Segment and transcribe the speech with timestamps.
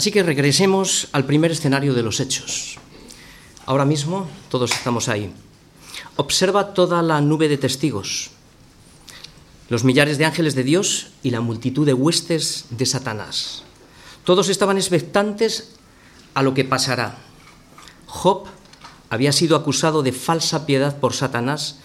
[0.00, 2.78] Así que regresemos al primer escenario de los hechos.
[3.66, 5.30] Ahora mismo todos estamos ahí.
[6.16, 8.30] Observa toda la nube de testigos,
[9.68, 13.64] los millares de ángeles de Dios y la multitud de huestes de Satanás.
[14.24, 15.76] Todos estaban expectantes
[16.32, 17.18] a lo que pasará.
[18.06, 18.46] Job
[19.10, 21.80] había sido acusado de falsa piedad por Satanás,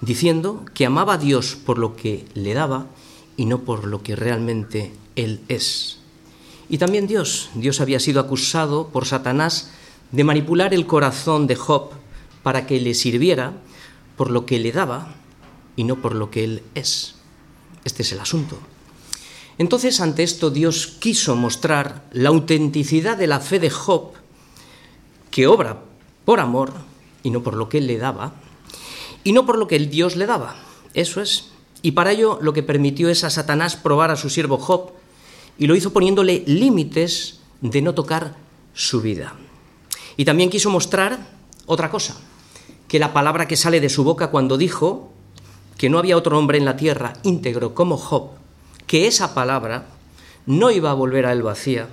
[0.00, 2.86] diciendo que amaba a Dios por lo que le daba
[3.36, 5.99] y no por lo que realmente Él es.
[6.70, 9.72] Y también Dios, Dios había sido acusado por Satanás
[10.12, 11.90] de manipular el corazón de Job
[12.44, 13.54] para que le sirviera
[14.16, 15.14] por lo que le daba
[15.74, 17.16] y no por lo que Él es.
[17.84, 18.56] Este es el asunto.
[19.58, 24.12] Entonces, ante esto, Dios quiso mostrar la autenticidad de la fe de Job,
[25.30, 25.82] que obra
[26.24, 26.72] por amor
[27.22, 28.32] y no por lo que él le daba,
[29.24, 30.56] y no por lo que el Dios le daba.
[30.94, 31.50] Eso es.
[31.82, 34.92] Y para ello lo que permitió es a Satanás probar a su siervo Job,
[35.60, 38.34] y lo hizo poniéndole límites de no tocar
[38.72, 39.34] su vida.
[40.16, 41.20] Y también quiso mostrar
[41.66, 42.16] otra cosa,
[42.88, 45.12] que la palabra que sale de su boca cuando dijo
[45.76, 48.30] que no había otro hombre en la tierra íntegro como Job,
[48.86, 49.86] que esa palabra
[50.46, 51.88] no iba a volver a él vacía,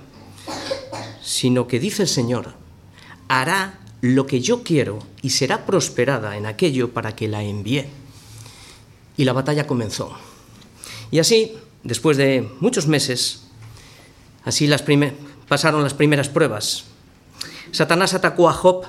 [1.22, 2.54] sino que dice el Señor,
[3.28, 7.84] hará lo que yo quiero y será prosperada en aquello para que la envíe.
[9.18, 10.16] Y la batalla comenzó.
[11.10, 13.47] Y así, después de muchos meses,
[14.44, 14.68] así
[15.48, 16.84] pasaron las primeras pruebas.
[17.72, 18.84] Satanás atacó a Job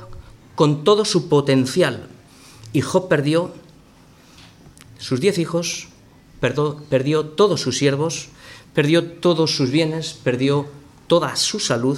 [0.56, 2.08] con todo su potencial
[2.74, 3.54] y Job perdió
[4.98, 5.88] sus diez hijos,
[6.40, 8.30] perdió, perdió todos sus siervos,
[8.74, 10.68] perdió todos sus bienes, perdió
[11.08, 11.98] toda su salud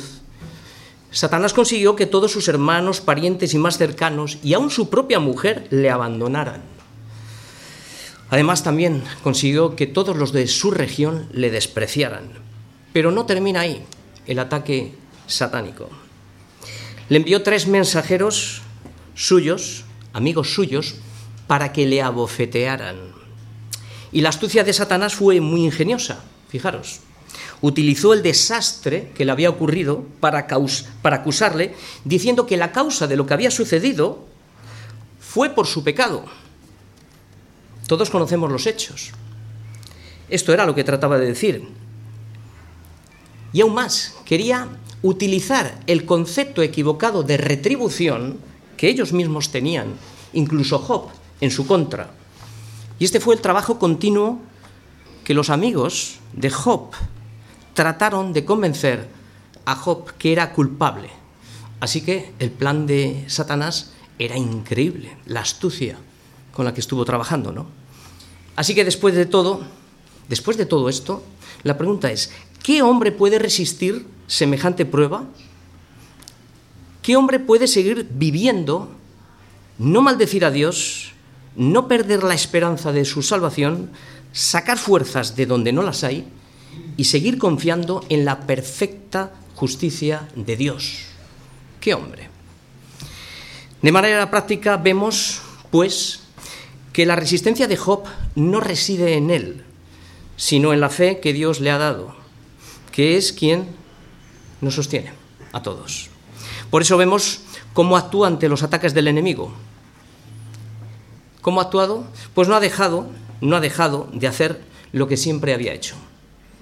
[1.12, 5.68] Satanás consiguió que todos sus hermanos, parientes y más cercanos, y aún su propia mujer,
[5.70, 6.62] le abandonaran.
[8.30, 12.30] Además también consiguió que todos los de su región le despreciaran.
[12.94, 13.84] Pero no termina ahí
[14.28, 14.94] el ataque
[15.28, 15.90] satánico.
[17.10, 18.62] Le envió tres mensajeros
[19.16, 20.96] suyos, amigos suyos,
[21.48, 22.98] para que le abofetearan.
[24.12, 27.02] Y la astucia de Satanás fue muy ingeniosa, fijaros
[27.62, 30.48] utilizó el desastre que le había ocurrido para,
[31.02, 34.26] para acusarle, diciendo que la causa de lo que había sucedido
[35.20, 36.26] fue por su pecado.
[37.88, 39.12] Todos conocemos los hechos.
[40.30, 41.68] Esto era lo que trataba de decir.
[43.54, 44.67] Y aún más, quería
[45.02, 48.39] utilizar el concepto equivocado de retribución
[48.78, 49.94] que ellos mismos tenían,
[50.34, 51.10] incluso Job,
[51.42, 52.11] en su contra.
[53.00, 54.40] Y este fue el trabajo continuo
[55.23, 56.92] que los amigos de Job
[57.73, 59.08] trataron de convencer
[59.66, 61.10] a Job que era culpable.
[61.80, 65.98] Así que el plan de Satanás era increíble, la astucia
[66.54, 67.66] con la que estuvo trabajando, ¿no?
[68.56, 69.61] Así que después de todo,
[70.28, 71.23] después de todo esto,
[71.64, 72.32] la pregunta es,
[72.64, 75.26] ¿qué hombre puede resistir semejante prueba?
[77.02, 78.92] ¿Qué hombre puede seguir viviendo,
[79.80, 81.14] no maldecir a Dios,
[81.55, 83.89] no perder la esperanza de su salvación,
[84.32, 86.26] sacar fuerzas de donde no las hay
[86.98, 90.99] y seguir confiando en la perfecta justicia de Dios.
[91.80, 92.30] ¡Qué hombre!
[93.82, 95.42] De manera práctica vemos,
[95.72, 96.22] pues,
[96.93, 98.04] que la resistencia de Job
[98.36, 99.64] no reside en él,
[100.38, 102.16] sino en la fe que Dios le ha dado,
[102.92, 103.68] que es quien
[104.62, 105.12] nos sostiene
[105.52, 106.10] a todos.
[106.70, 107.42] Por eso vemos
[107.74, 109.52] cómo actúa ante los ataques del enemigo.
[111.42, 112.06] ¿Cómo ha actuado?
[112.34, 113.08] Pues no ha dejado,
[113.42, 115.96] no ha dejado de hacer lo que siempre había hecho.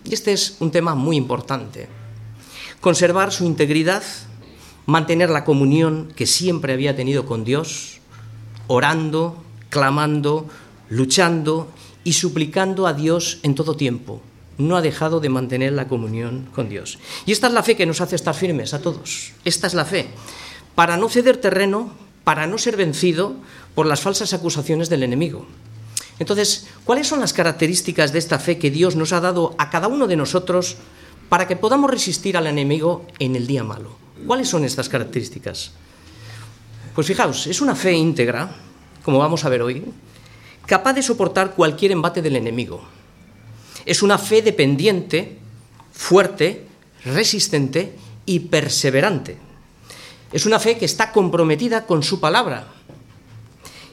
[0.05, 1.87] Y este es un tema muy importante.
[2.79, 4.03] Conservar su integridad,
[4.85, 7.99] mantener la comunión que siempre había tenido con Dios,
[8.67, 10.47] orando, clamando,
[10.89, 11.67] luchando
[12.03, 14.21] y suplicando a Dios en todo tiempo.
[14.59, 16.99] No ha dejado de mantener la comunión con Dios.
[17.25, 19.31] Y esta es la fe que nos hace estar firmes a todos.
[19.43, 20.09] Esta es la fe.
[20.75, 21.89] Para no ceder terreno,
[22.23, 23.33] para no ser vencido
[23.73, 25.47] por las falsas acusaciones del enemigo.
[26.19, 29.87] Entonces, ¿cuáles son las características de esta fe que Dios nos ha dado a cada
[29.87, 30.75] uno de nosotros
[31.29, 33.95] para que podamos resistir al enemigo en el día malo?
[34.27, 35.71] ¿Cuáles son estas características?
[36.93, 38.53] Pues fijaos, es una fe íntegra,
[39.03, 39.85] como vamos a ver hoy,
[40.65, 42.98] capaz de soportar cualquier embate del enemigo.
[43.89, 45.39] Es una fe dependiente,
[45.91, 46.67] fuerte,
[47.05, 49.35] resistente y perseverante.
[50.31, 52.67] Es una fe que está comprometida con su palabra.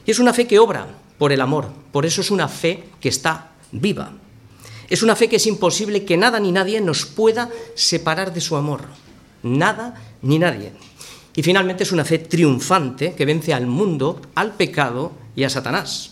[0.05, 0.85] Y es una fe que obra,
[1.17, 1.71] por el amor.
[1.91, 4.13] Por eso es una fe que está viva.
[4.87, 8.55] Es una fe que es imposible que nada ni nadie nos pueda separar de su
[8.55, 8.83] amor.
[9.41, 10.73] Nada ni nadie.
[11.35, 16.11] Y finalmente es una fe triunfante que vence al mundo, al pecado y a Satanás.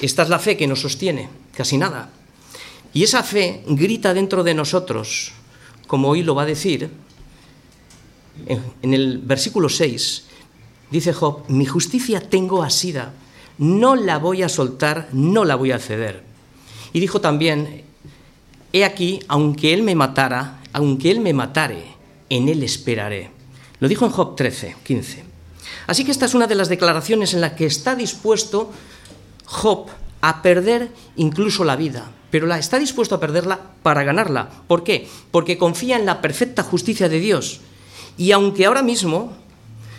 [0.00, 2.21] Esta es la fe que nos sostiene, casi nada.
[2.94, 5.32] Y esa fe grita dentro de nosotros
[5.92, 6.88] como hoy lo va a decir,
[8.46, 10.24] en, el versículo 6,
[10.90, 13.12] dice Job, mi justicia tengo asida,
[13.58, 16.22] no la voy a soltar, no la voy a ceder.
[16.94, 17.82] Y dijo también,
[18.72, 21.84] he aquí, aunque él me matara, aunque él me matare,
[22.30, 23.30] en él esperaré.
[23.78, 25.24] Lo dijo en Job 13, 15.
[25.88, 28.72] Así que esta es una de las declaraciones en la que está dispuesto
[29.44, 29.88] Job
[30.22, 34.48] a perder incluso la vida, pero la está dispuesto a perderla para ganarla.
[34.66, 35.08] ¿Por qué?
[35.30, 37.60] Porque confía en la perfecta justicia de Dios.
[38.16, 39.34] Y aunque ahora mismo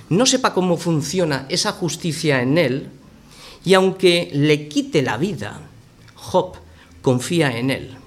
[0.10, 2.90] no sepa cómo funciona esa justicia en él,
[3.66, 5.62] y aunque le quite la vida,
[6.16, 6.56] Job
[7.02, 7.98] confía en él.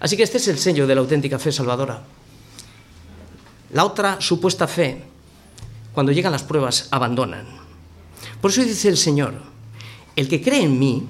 [0.00, 2.02] Así que este es el sello de la auténtica fe salvadora.
[3.72, 5.02] La otra supuesta fe,
[5.92, 7.46] cuando llegan las pruebas, abandonan.
[8.40, 9.55] Por eso dice el Señor,
[10.16, 11.06] el que cree en mí,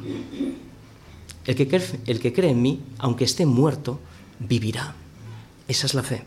[1.47, 4.00] el que cree, en mí, aunque esté muerto,
[4.41, 4.94] vivirá.
[5.69, 6.25] Esa es la fe.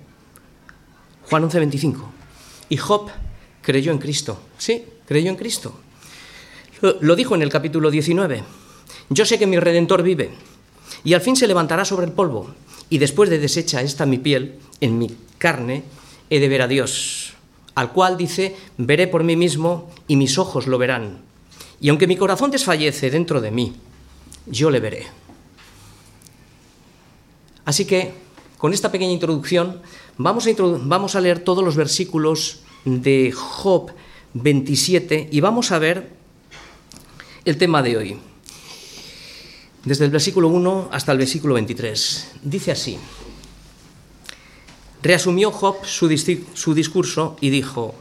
[1.30, 2.00] Juan 11:25.
[2.70, 3.10] Y Job
[3.62, 4.40] creyó en Cristo.
[4.58, 5.74] Sí, creyó en Cristo.
[7.02, 8.44] Lo dijo en el capítulo 19.
[9.10, 10.32] Yo sé que mi redentor vive
[11.04, 12.54] y al fin se levantará sobre el polvo.
[12.90, 15.84] Y después de deshecha esta mi piel, en mi carne,
[16.30, 17.34] he de ver a Dios,
[17.76, 21.29] al cual dice, veré por mí mismo y mis ojos lo verán.
[21.82, 23.76] Y aunque mi corazón desfallece dentro de mí,
[24.46, 25.08] yo le veré.
[27.66, 28.14] Así que,
[28.58, 29.82] con esta pequeña introducción,
[30.18, 33.92] vamos a, leer todos los versículos de Job
[34.34, 36.12] 27 y vamos a ver
[37.46, 38.18] el tema de hoy.
[39.86, 42.32] Desde el versículo 1 hasta el versículo 23.
[42.44, 42.98] Dice así.
[45.02, 47.96] Reasumió Job su discurso y dijo,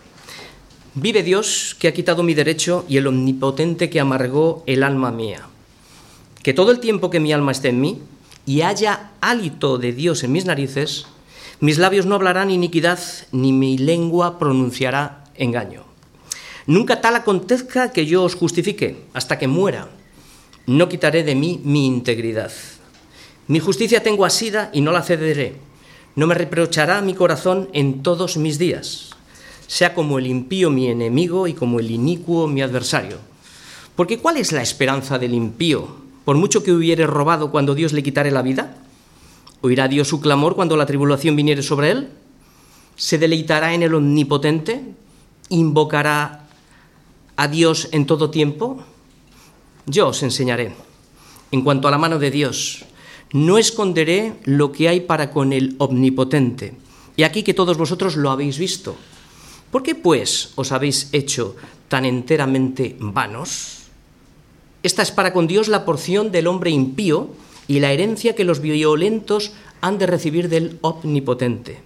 [1.01, 5.47] Vive Dios que ha quitado mi derecho y el omnipotente que amargó el alma mía.
[6.43, 8.03] Que todo el tiempo que mi alma esté en mí
[8.47, 11.07] y haya hálito de Dios en mis narices,
[11.61, 12.99] mis labios no hablarán iniquidad,
[13.31, 15.85] ni mi lengua pronunciará engaño.
[16.67, 19.91] Nunca tal acontezca que yo os justifique hasta que muera.
[20.67, 22.51] No quitaré de mí mi integridad.
[23.47, 25.55] Mi justicia tengo asida y no la cederé.
[26.17, 29.08] No me reprochará mi corazón en todos mis días
[29.69, 33.19] sea como el impío mi enemigo y como el inicuo mi adversario.
[33.95, 35.87] Porque ¿cuál es la esperanza del impío?
[36.25, 38.77] Por mucho que hubiere robado cuando Dios le quitare la vida,
[39.61, 42.09] ¿oirá Dios su clamor cuando la tribulación viniere sobre él?
[42.97, 44.83] ¿Se deleitará en el omnipotente?
[45.51, 46.49] ¿Invocará
[47.37, 48.83] a Dios en todo tiempo?
[49.85, 50.73] Yo os enseñaré.
[51.51, 52.85] En cuanto a la mano de Dios,
[53.33, 56.75] no esconderé lo que hay para con el omnipotente.
[57.17, 58.97] Y aquí que todos vosotros lo habéis visto.
[59.71, 61.57] ¿Por qué, pues, os habéis hecho
[61.89, 63.89] tan enteramente vanos?
[64.83, 67.31] Esta es para con Dios la porción del hombre impío
[67.67, 71.81] y la herencia que los violentos han de recibir del omnipotente.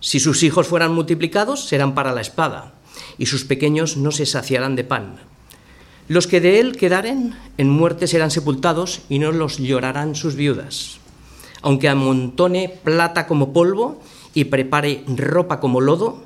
[0.00, 2.74] Si sus hijos fueran multiplicados, serán para la espada,
[3.18, 5.16] y sus pequeños no se saciarán de pan.
[6.08, 10.98] Los que de él quedaren en muerte serán sepultados y no los llorarán sus viudas.
[11.62, 14.00] Aunque amontone plata como polvo
[14.32, 16.24] y prepare ropa como lodo,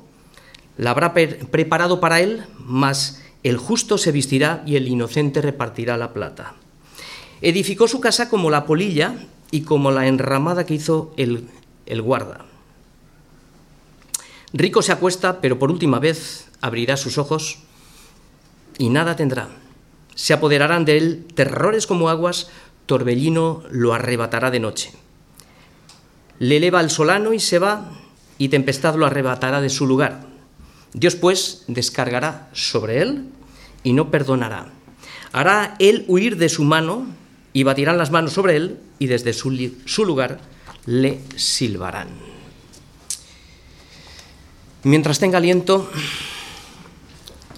[0.81, 6.11] la habrá preparado para él, mas el justo se vestirá y el inocente repartirá la
[6.11, 6.55] plata.
[7.43, 9.13] Edificó su casa como la polilla
[9.51, 11.47] y como la enramada que hizo el,
[11.85, 12.45] el guarda.
[14.53, 17.59] Rico se acuesta, pero por última vez abrirá sus ojos
[18.79, 19.49] y nada tendrá.
[20.15, 22.49] Se apoderarán de él terrores como aguas,
[22.87, 24.93] torbellino lo arrebatará de noche.
[26.39, 27.91] Le eleva el solano y se va,
[28.39, 30.30] y tempestad lo arrebatará de su lugar.
[30.93, 33.29] Dios pues descargará sobre él
[33.83, 34.67] y no perdonará.
[35.31, 37.07] Hará él huir de su mano
[37.53, 39.51] y batirán las manos sobre él y desde su,
[40.05, 40.39] lugar
[40.85, 42.09] le silbarán.
[44.83, 45.89] Mientras tenga aliento,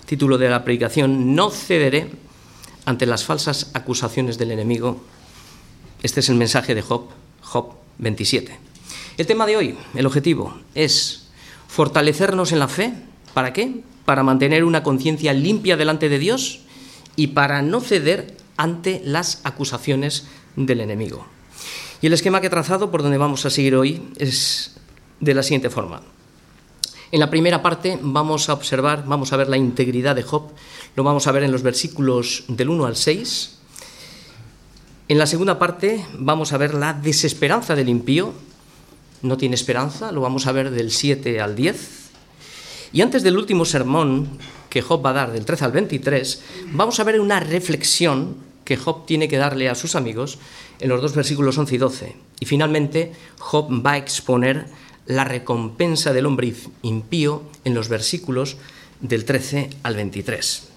[0.05, 2.11] título de la predicación, no cederé
[2.85, 5.01] ante las falsas acusaciones del enemigo.
[6.03, 7.09] Este es el mensaje de Job,
[7.41, 8.59] Job 27.
[9.17, 11.27] El tema de hoy, el objetivo, es
[11.67, 12.93] fortalecernos en la fe
[13.33, 13.81] ¿Para qué?
[14.05, 16.61] Para mantener una conciencia limpia delante de Dios
[17.15, 21.25] y para no ceder ante las acusaciones del enemigo.
[22.01, 24.75] Y el esquema que he trazado por donde vamos a seguir hoy es
[25.19, 26.01] de la siguiente forma.
[27.11, 30.51] En la primera parte vamos a observar, vamos a ver la integridad de Job,
[30.95, 33.59] lo vamos a ver en los versículos del 1 al 6.
[35.09, 38.33] En la segunda parte vamos a ver la desesperanza del impío,
[39.21, 42.02] no tiene esperanza, lo vamos a ver del 7 al 10.
[42.93, 44.37] Y antes del último sermón
[44.69, 48.77] que Job va a dar, del 13 al 23, vamos a ver una reflexión que
[48.77, 50.37] Job tiene que darle a sus amigos
[50.79, 52.15] en los dos versículos 11 y 12.
[52.39, 54.67] Y finalmente Job va a exponer
[55.07, 58.57] la recompensa del hombre impío en los versículos
[59.01, 60.69] del 13 al 23.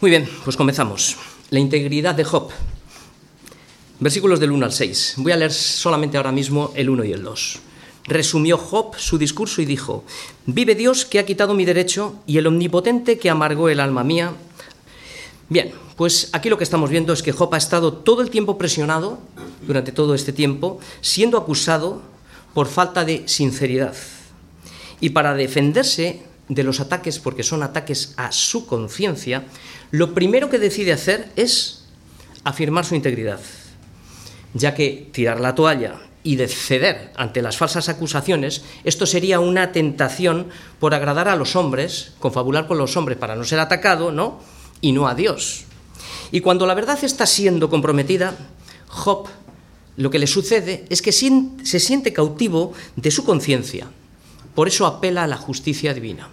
[0.00, 1.16] Muy bien, pues comenzamos.
[1.50, 2.50] La integridad de Job.
[4.00, 5.14] Versículos del 1 al 6.
[5.18, 7.60] Voy a leer solamente ahora mismo el 1 y el 2.
[8.06, 10.04] Resumió Job su discurso y dijo,
[10.46, 14.32] Vive Dios que ha quitado mi derecho y el omnipotente que amargó el alma mía.
[15.48, 18.58] Bien, pues aquí lo que estamos viendo es que Job ha estado todo el tiempo
[18.58, 19.18] presionado,
[19.66, 22.02] durante todo este tiempo, siendo acusado
[22.52, 23.94] por falta de sinceridad.
[25.00, 29.44] Y para defenderse de los ataques, porque son ataques a su conciencia,
[29.90, 31.84] lo primero que decide hacer es
[32.44, 33.40] afirmar su integridad,
[34.52, 39.70] ya que tirar la toalla y de ceder ante las falsas acusaciones, esto sería una
[39.70, 40.48] tentación
[40.80, 44.40] por agradar a los hombres, confabular con los hombres para no ser atacado, ¿no?
[44.80, 45.66] Y no a Dios.
[46.32, 48.36] Y cuando la verdad está siendo comprometida,
[48.88, 49.28] Job
[49.96, 53.86] lo que le sucede es que se siente cautivo de su conciencia.
[54.54, 56.28] Por eso apela a la justicia divina.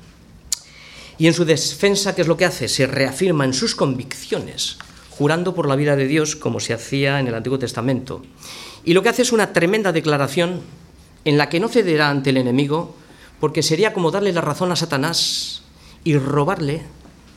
[1.17, 2.67] Y en su defensa, ¿qué es lo que hace?
[2.67, 4.77] Se reafirma en sus convicciones,
[5.11, 8.23] jurando por la vida de Dios como se hacía en el Antiguo Testamento.
[8.83, 10.61] Y lo que hace es una tremenda declaración
[11.25, 12.95] en la que no cederá ante el enemigo,
[13.39, 15.63] porque sería como darle la razón a Satanás
[16.03, 16.81] y robarle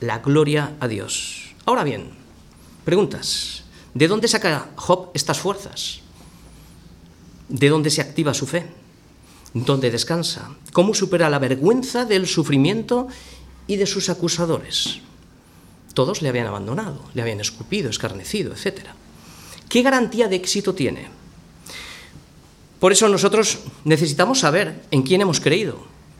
[0.01, 1.55] la gloria a Dios.
[1.67, 2.11] Ahora bien,
[2.85, 6.01] preguntas, ¿de dónde saca Job estas fuerzas?
[7.49, 8.67] ¿De dónde se activa su fe?
[9.53, 10.51] ¿Dónde descansa?
[10.73, 13.09] ¿Cómo supera la vergüenza del sufrimiento
[13.67, 15.01] y de sus acusadores?
[15.95, 18.89] Todos le habían abandonado, le habían escupido, escarnecido, etc.
[19.69, 21.09] ¿Qué garantía de éxito tiene?
[22.85, 25.79] Por eso nosotros necesitamos saber en quién hemos creído.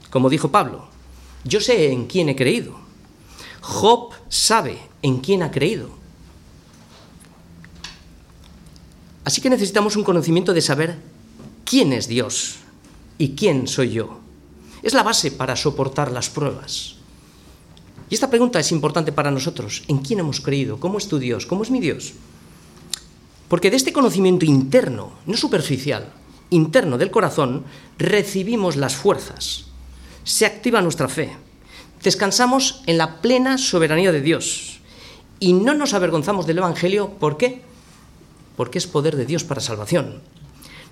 [0.09, 0.89] Como dijo Pablo,
[1.45, 2.81] yo sé en quién he creído.
[3.61, 5.91] Job sabe en quién ha creído.
[9.27, 10.97] Así que necesitamos un conocimiento de saber
[11.67, 12.57] quién es Dios
[13.19, 14.21] y quién soy yo.
[14.83, 16.95] Es la base para soportar las pruebas.
[18.09, 19.83] Y esta pregunta es importante para nosotros.
[19.87, 20.81] ¿En quién hemos creído?
[20.81, 21.45] ¿Cómo es tu Dios?
[21.45, 22.15] ¿Cómo es mi Dios?
[23.49, 27.65] Porque de este conocimiento interno, no superficial, interno del corazón,
[27.99, 29.67] recibimos las fuerzas.
[30.25, 31.37] Se activa nuestra fe.
[32.03, 34.81] Descansamos en la plena soberanía de Dios.
[35.41, 37.11] Y no nos avergonzamos del Evangelio.
[37.19, 37.63] ¿Por qué?
[38.57, 40.23] Porque es poder de Dios para salvación.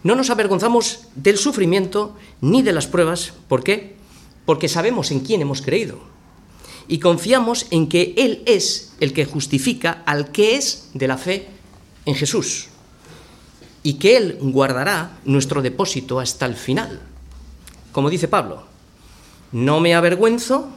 [0.02, 3.35] No nos avergonzamos del sufrimiento ni de las pruebas.
[3.49, 3.97] ¿Por qué?
[4.44, 6.00] Porque sabemos en quién hemos creído.
[6.88, 11.49] Y confiamos en que Él es el que justifica al que es de la fe
[12.04, 12.72] en Jesús.
[13.83, 17.01] Y que Él guardará nuestro depósito hasta el final.
[17.91, 18.65] Como dice Pablo,
[19.51, 20.69] no me avergüenzo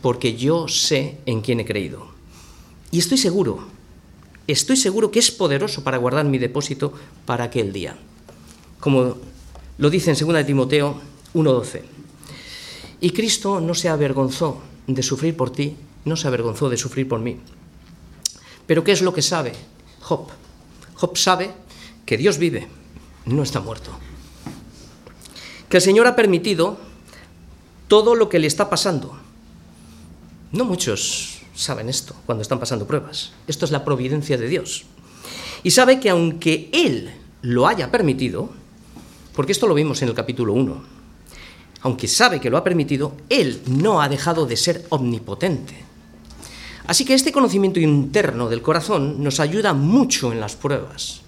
[0.00, 2.08] porque yo sé en quién he creído.
[2.90, 3.66] Y estoy seguro,
[4.46, 6.92] estoy seguro que es poderoso para guardar mi depósito
[7.26, 7.96] para aquel día
[8.84, 9.16] como
[9.78, 11.00] lo dice en 2 Timoteo
[11.32, 11.80] 1.12.
[13.00, 17.18] Y Cristo no se avergonzó de sufrir por ti, no se avergonzó de sufrir por
[17.18, 17.38] mí.
[18.66, 19.54] Pero ¿qué es lo que sabe
[20.02, 20.28] Job?
[20.96, 21.50] Job sabe
[22.06, 22.68] que Dios vive,
[23.26, 23.90] no está muerto.
[25.68, 26.78] Que el Señor ha permitido
[27.88, 29.18] todo lo que le está pasando.
[30.52, 33.32] No muchos saben esto cuando están pasando pruebas.
[33.46, 34.84] Esto es la providencia de Dios.
[35.62, 37.10] Y sabe que aunque Él
[37.42, 38.50] lo haya permitido,
[39.34, 40.82] porque esto lo vimos en el capítulo 1.
[41.82, 45.84] Aunque sabe que lo ha permitido, Él no ha dejado de ser omnipotente.
[46.86, 51.23] Así que este conocimiento interno del corazón nos ayuda mucho en las pruebas.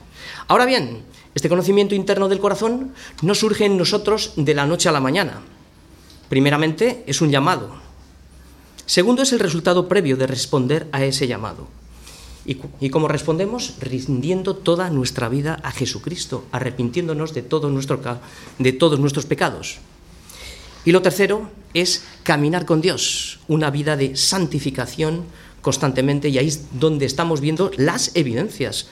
[0.49, 1.03] Ahora bien,
[1.35, 5.43] este conocimiento interno del corazón no surge en nosotros de la noche a la mañana.
[6.29, 7.71] Primeramente, es un llamado.
[8.87, 11.67] Segundo, es el resultado previo de responder a ese llamado.
[12.47, 13.75] ¿Y, cómo respondemos?
[13.81, 19.79] Rindiendo toda nuestra vida a Jesucristo, arrepintiéndonos de, de todos nuestros pecados.
[20.85, 25.25] Y lo tercero es caminar con Dios, una vida de santificación
[25.61, 28.87] constantemente, y ahí es donde estamos viendo las evidencias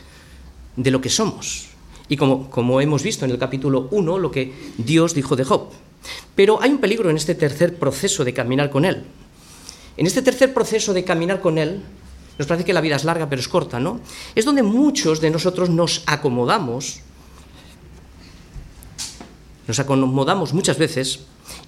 [0.76, 1.68] de lo que somos.
[2.08, 5.70] Y como, como hemos visto en el capítulo 1, lo que Dios dijo de Job.
[6.34, 9.04] Pero hay un peligro en este tercer proceso de caminar con Él.
[9.96, 11.82] En este tercer proceso de caminar con Él,
[12.38, 14.00] nos parece que la vida es larga, pero es corta, ¿no?
[14.34, 17.00] Es donde muchos de nosotros nos acomodamos,
[19.66, 21.20] nos acomodamos muchas veces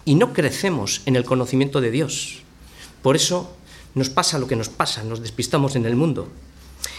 [0.04, 2.42] y no crecemos en el conocimiento de Dios.
[3.02, 3.52] Por eso
[3.94, 6.28] nos pasa lo que nos pasa, nos despistamos en el mundo.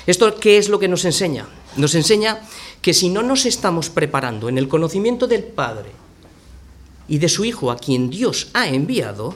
[0.08, 1.46] ¿Esto qué es lo que nos enseña?
[1.78, 2.42] Nos enseña
[2.82, 5.92] que si no nos estamos preparando en el conocimiento del Padre
[7.08, 9.36] y de su Hijo a quien Dios ha enviado,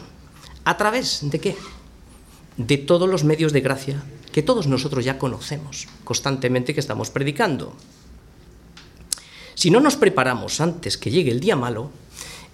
[0.65, 1.55] ¿a través de qué?
[2.57, 7.73] De todos los medios de gracia que todos nosotros ya conocemos constantemente que estamos predicando.
[9.53, 11.91] Si no nos preparamos antes que llegue el día malo,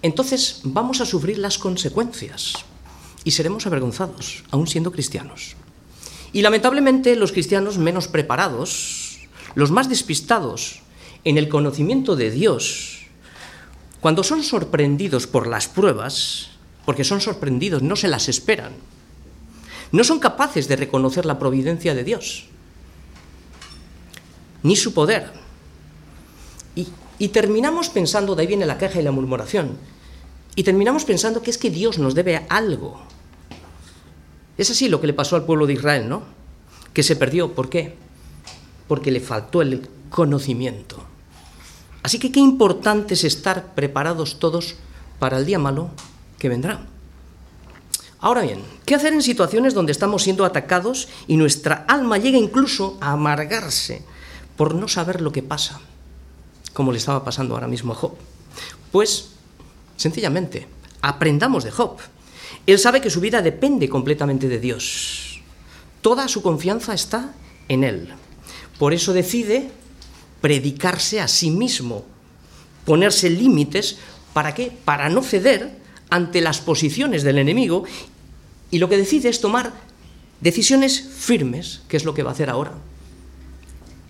[0.02, 2.52] entonces vamos a sufrir las consecuencias
[3.24, 5.56] y seremos avergonzados, aún siendo cristianos.
[6.32, 9.07] Y lamentablemente los cristianos menos preparados,
[9.58, 10.82] los más despistados
[11.24, 13.00] en el conocimiento de Dios,
[14.00, 16.50] cuando son sorprendidos por las pruebas,
[16.86, 18.74] porque son sorprendidos, no se las esperan,
[19.90, 22.44] no son capaces de reconocer la providencia de Dios,
[24.62, 25.32] ni su poder.
[27.18, 29.76] Y, terminamos pensando, de ahí viene la queja y la murmuración,
[30.54, 33.02] y terminamos pensando que es que Dios nos debe algo.
[34.56, 36.22] Es así lo que le pasó al pueblo de Israel, ¿no?
[36.92, 37.54] Que se perdió.
[37.54, 37.96] ¿Por qué?
[38.88, 41.04] Porque le faltó el conocimiento.
[42.02, 44.76] Así que qué importante es estar preparados todos
[45.18, 45.90] para el día malo
[46.38, 46.86] que vendrá.
[48.20, 52.98] Ahora bien, ¿qué hacer en situaciones donde estamos siendo atacados y nuestra alma llega incluso
[53.00, 54.02] a amargarse
[54.56, 55.80] por no saber lo que pasa,
[56.72, 58.14] como le estaba pasando ahora mismo a Job?
[58.90, 59.30] Pues,
[59.96, 60.66] sencillamente,
[61.00, 61.98] aprendamos de Job.
[62.66, 65.40] Él sabe que su vida depende completamente de Dios.
[66.00, 67.34] Toda su confianza está
[67.68, 68.12] en Él.
[68.78, 69.70] Por eso decide
[70.40, 72.04] predicarse a sí mismo,
[72.84, 73.98] ponerse límites,
[74.32, 74.72] ¿para qué?
[74.84, 75.76] Para no ceder
[76.10, 77.84] ante las posiciones del enemigo
[78.70, 79.72] y lo que decide es tomar
[80.40, 82.72] decisiones firmes, que es lo que va a hacer ahora,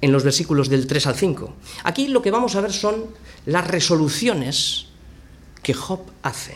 [0.00, 1.54] en los versículos del 3 al 5.
[1.84, 3.06] Aquí lo que vamos a ver son
[3.46, 4.86] las resoluciones
[5.62, 6.54] que Job hace.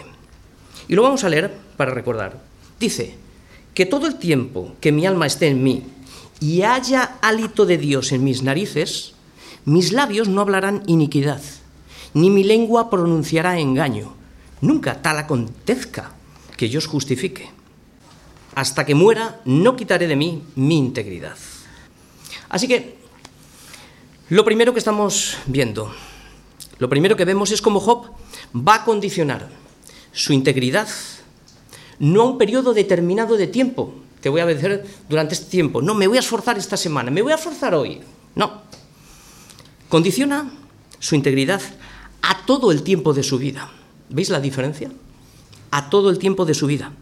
[0.88, 2.40] Y lo vamos a leer para recordar.
[2.78, 3.16] Dice,
[3.74, 5.84] que todo el tiempo que mi alma esté en mí
[6.42, 9.14] y haya hálito de Dios en mis narices,
[9.64, 11.40] mis labios no hablarán iniquidad,
[12.12, 14.20] ni mi lengua pronunciará engaño
[14.62, 16.14] Nunca tal acontezca
[16.56, 17.50] que yo os justifique.
[18.54, 21.36] Hasta que muera, no quitaré de mí mi integridad.
[22.48, 22.96] Así que,
[24.28, 25.92] lo primero que estamos viendo,
[26.78, 28.12] lo primero que vemos es cómo Job
[28.54, 29.48] va a condicionar
[30.12, 30.88] su integridad
[31.98, 33.94] no a un periodo determinado de tiempo.
[34.22, 35.82] Te voy a obedecer durante este tiempo.
[35.82, 38.00] No, me voy a esforzar esta semana, me voy a esforzar hoy.
[38.36, 38.62] No.
[39.88, 40.50] Condiciona
[41.00, 41.60] su integridad
[42.22, 43.70] a todo el tiempo de su vida.
[44.08, 44.92] ¿Veis la diferencia?
[45.72, 46.92] A todo el tiempo de su vida.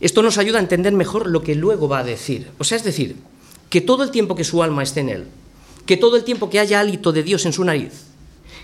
[0.00, 2.48] Esto nos ayuda a entender mejor lo que luego va a decir.
[2.58, 3.16] O sea, es decir,
[3.68, 5.26] que todo el tiempo que su alma esté en él,
[5.84, 8.04] que todo el tiempo que haya hálito de Dios en su nariz,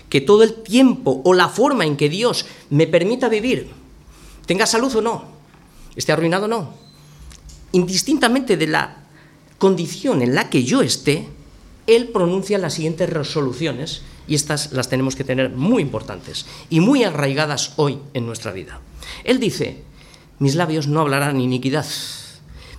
[0.07, 3.71] que todo el tiempo o la forma en que Dios me permita vivir,
[4.45, 5.25] tenga salud o no,
[5.97, 6.86] esté arruinado o no,
[7.71, 8.97] indistintamente de la
[9.57, 11.27] condición en la que yo esté,
[11.87, 17.03] Él pronuncia las siguientes resoluciones y estas las tenemos que tener muy importantes y muy
[17.03, 18.81] arraigadas hoy en nuestra vida.
[19.23, 19.83] Él dice,
[20.39, 21.85] mis labios no hablarán iniquidad,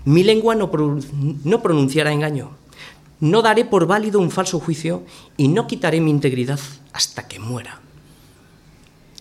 [0.04, 2.52] mi lengua no, pronunciará engaño,
[3.20, 5.02] no daré por válido un falso juicio
[5.36, 6.60] y no quitaré mi integridad
[6.92, 7.80] hasta que muera.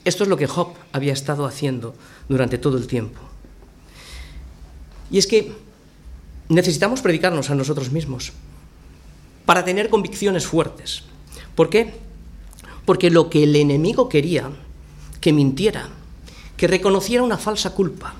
[0.05, 1.95] Esto es lo que Job había estado haciendo
[2.29, 3.19] durante todo el tiempo.
[5.11, 5.53] Y es que
[6.49, 8.33] necesitamos predicarnos a nosotros mismos
[9.45, 11.03] para tener convicciones fuertes.
[11.55, 11.93] ¿Por qué?
[12.85, 14.49] Porque lo que el enemigo quería,
[15.21, 15.89] que mintiera,
[16.55, 18.15] que reconociera una falsa culpa,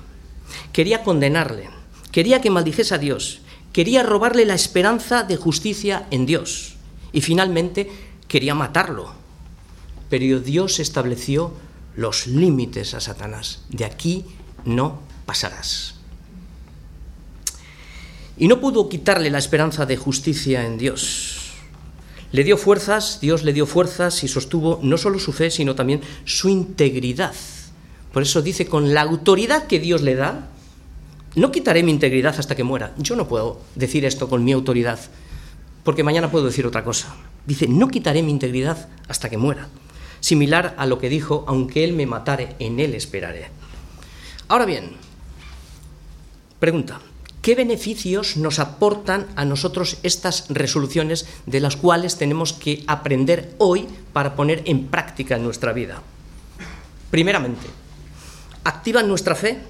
[0.72, 1.68] quería condenarle,
[2.12, 3.40] quería que maldijese a Dios,
[3.72, 6.76] quería robarle la esperanza de justicia en Dios
[7.12, 7.90] y finalmente
[8.26, 9.12] quería matarlo.
[10.08, 11.52] Pero Dios estableció
[11.94, 13.64] los límites a Satanás.
[13.68, 14.24] De aquí
[14.64, 15.97] no pasarás.
[18.38, 21.54] Y no pudo quitarle la esperanza de justicia en Dios.
[22.30, 26.02] Le dio fuerzas, Dios le dio fuerzas y sostuvo no solo su fe, sino también
[26.24, 27.34] su integridad.
[28.12, 30.48] Por eso dice, con la autoridad que Dios le da,
[31.34, 32.94] no quitaré mi integridad hasta que muera.
[32.98, 34.98] Yo no puedo decir esto con mi autoridad,
[35.82, 37.16] porque mañana puedo decir otra cosa.
[37.46, 39.68] Dice, no quitaré mi integridad hasta que muera.
[40.20, 43.48] Similar a lo que dijo, aunque Él me matare, en Él esperaré.
[44.48, 44.92] Ahora bien,
[46.58, 47.00] pregunta,
[47.48, 53.86] ¿Qué beneficios nos aportan a nosotros estas resoluciones de las cuales tenemos que aprender hoy
[54.12, 56.02] para poner en práctica en nuestra vida?
[57.10, 57.66] Primeramente,
[58.64, 59.60] activan nuestra fe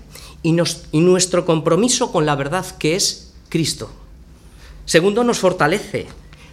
[0.42, 3.92] y, nuestro compromiso con la verdad que es Cristo.
[4.84, 6.08] Segundo, nos fortalece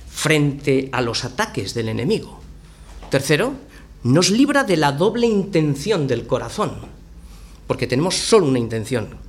[0.07, 2.39] frente a los ataques del enemigo.
[3.09, 3.53] Tercero,
[4.03, 6.75] nos libra de la doble intención del corazón,
[7.65, 9.24] porque tenemos solo una intención,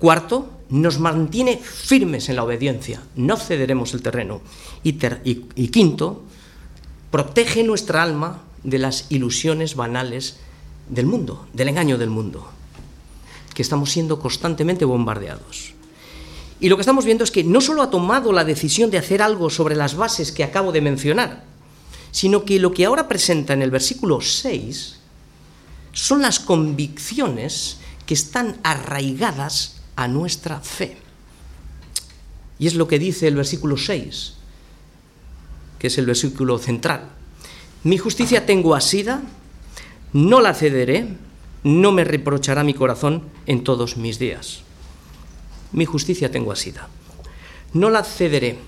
[0.00, 4.40] Cuarto, nos mantiene firmes en la obediencia, no cederemos el terreno.
[4.82, 4.94] Y,
[5.68, 6.22] quinto,
[7.10, 10.36] protege nuestra alma de las ilusiones banales
[10.88, 12.48] del mundo, del engaño del mundo,
[13.54, 15.74] que estamos siendo constantemente bombardeados.
[16.60, 19.20] Y lo que estamos viendo es que no solo ha tomado la decisión de hacer
[19.20, 21.44] algo sobre las bases que acabo de mencionar,
[22.10, 24.96] sino que lo que ahora presenta en el versículo 6
[25.92, 30.96] son las convicciones que están arraigadas a nuestra fe.
[32.58, 34.34] Y es lo que dice el versículo 6,
[35.78, 37.08] que es el versículo central.
[37.84, 39.22] Mi justicia tengo asida,
[40.12, 41.08] no la cederé,
[41.64, 44.60] no me reprochará mi corazón en todos mis días.
[45.72, 46.88] Mi justicia tengo asida.
[47.72, 48.58] No la cederé.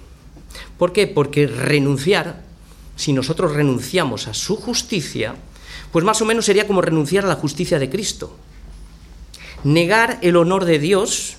[0.78, 1.06] ¿Por qué?
[1.06, 2.42] Porque renunciar,
[2.96, 5.34] si nosotros renunciamos a su justicia,
[5.90, 8.36] pues más o menos sería como renunciar a la justicia de Cristo.
[9.64, 11.36] Negar el honor de Dios,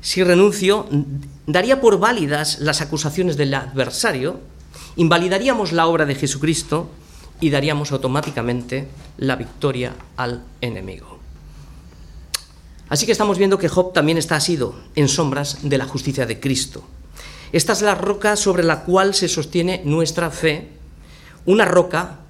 [0.00, 0.86] si renuncio,
[1.46, 4.40] daría por válidas las acusaciones del adversario,
[4.96, 6.90] invalidaríamos la obra de Jesucristo
[7.40, 11.18] y daríamos automáticamente la victoria al enemigo.
[12.88, 16.40] Así que estamos viendo que Job también está asido en sombras de la justicia de
[16.40, 16.82] Cristo.
[17.52, 20.68] Esta es la roca sobre la cual se sostiene nuestra fe,
[21.46, 22.20] una roca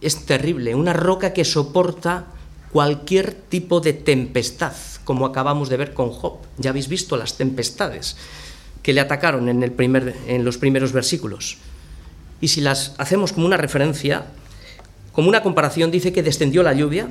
[0.00, 2.26] es terrible, una roca que soporta
[2.72, 4.72] cualquier tipo de tempestad,
[5.04, 6.38] como acabamos de ver con Job.
[6.58, 8.16] Ya habéis visto las tempestades
[8.82, 11.58] que le atacaron en, los primeros versículos.
[12.40, 14.26] Y si las hacemos como una referencia,
[15.12, 17.08] como una comparación, dice que descendió la lluvia,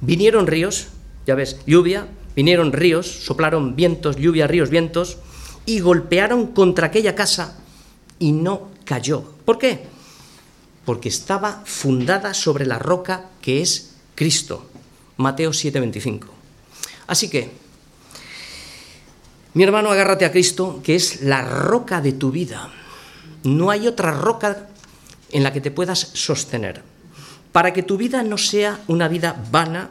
[0.00, 0.86] vinieron ríos,
[1.26, 5.18] ya ves, lluvia, vinieron ríos, soplaron vientos, lluvia, ríos, vientos,
[5.66, 7.58] y golpearon contra aquella casa
[8.18, 9.34] y no cayó.
[9.44, 9.86] ¿Por qué?
[10.86, 14.69] Porque estaba fundada sobre la roca que es Cristo.
[15.20, 16.26] Mateo 7:25.
[17.06, 17.50] Así que,
[19.54, 22.72] mi hermano, agárrate a Cristo, que es la roca de tu vida.
[23.44, 24.68] No hay otra roca
[25.30, 26.82] en la que te puedas sostener,
[27.52, 29.90] para que tu vida no sea una vida vana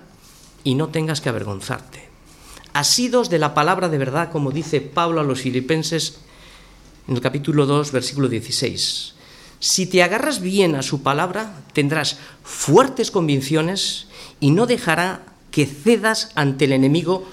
[0.64, 2.10] y no tengas que avergonzarte
[2.74, 6.20] asidos de la palabra de verdad, como dice Pablo a los filipenses
[7.08, 9.16] en el capítulo 2, versículo 16.
[9.60, 14.08] Si te agarras bien a su palabra, tendrás fuertes convicciones
[14.40, 17.26] y no dejará que cedas ante el enemigo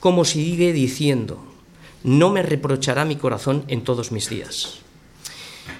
[0.00, 1.38] como sigue diciendo,
[2.02, 4.78] no me reprochará mi corazón en todos mis días.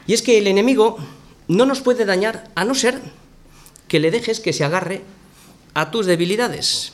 [0.06, 0.98] Y es que el enemigo
[1.48, 3.00] no nos puede dañar a no ser
[3.88, 5.02] que le dejes que se agarre
[5.74, 6.92] a tus debilidades.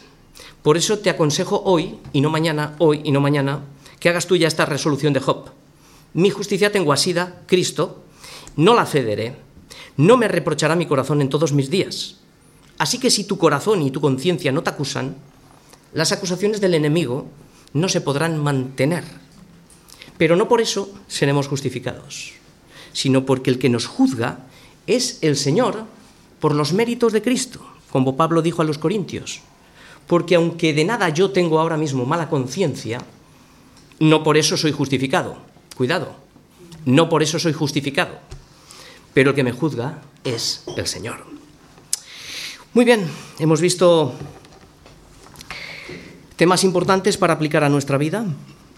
[0.62, 3.60] Por eso te aconsejo hoy, y no mañana, hoy y no mañana,
[4.00, 5.50] que hagas tuya esta resolución de Job.
[6.14, 8.04] Mi justicia tengo asida, Cristo,
[8.56, 9.36] no la cederé,
[9.96, 12.16] no me reprochará mi corazón en todos mis días.
[12.78, 15.16] Así que si tu corazón y tu conciencia no te acusan,
[15.92, 17.26] las acusaciones del enemigo
[17.72, 19.04] no se podrán mantener.
[20.16, 22.32] Pero no por eso seremos justificados,
[22.92, 24.46] sino porque el que nos juzga
[24.86, 25.84] es el Señor
[26.40, 27.60] por los méritos de Cristo,
[27.90, 29.42] como Pablo dijo a los Corintios
[30.08, 32.98] porque aunque de nada yo tengo ahora mismo mala conciencia,
[34.00, 35.36] no por eso soy justificado.
[35.76, 36.16] Cuidado,
[36.86, 38.18] no por eso soy justificado.
[39.12, 41.37] Pero el que me juzga es el Señor.
[42.78, 43.10] Muy bien,
[43.40, 44.14] hemos visto
[46.36, 48.24] temas importantes para aplicar a nuestra vida.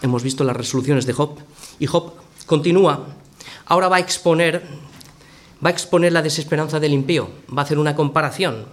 [0.01, 1.37] Hemos visto las resoluciones de Job.
[1.77, 2.13] Y Job
[2.47, 3.05] continúa.
[3.67, 4.63] Ahora va a exponer,
[5.63, 7.29] va a exponer la desesperanza del impío.
[7.55, 8.65] Va a hacer una comparación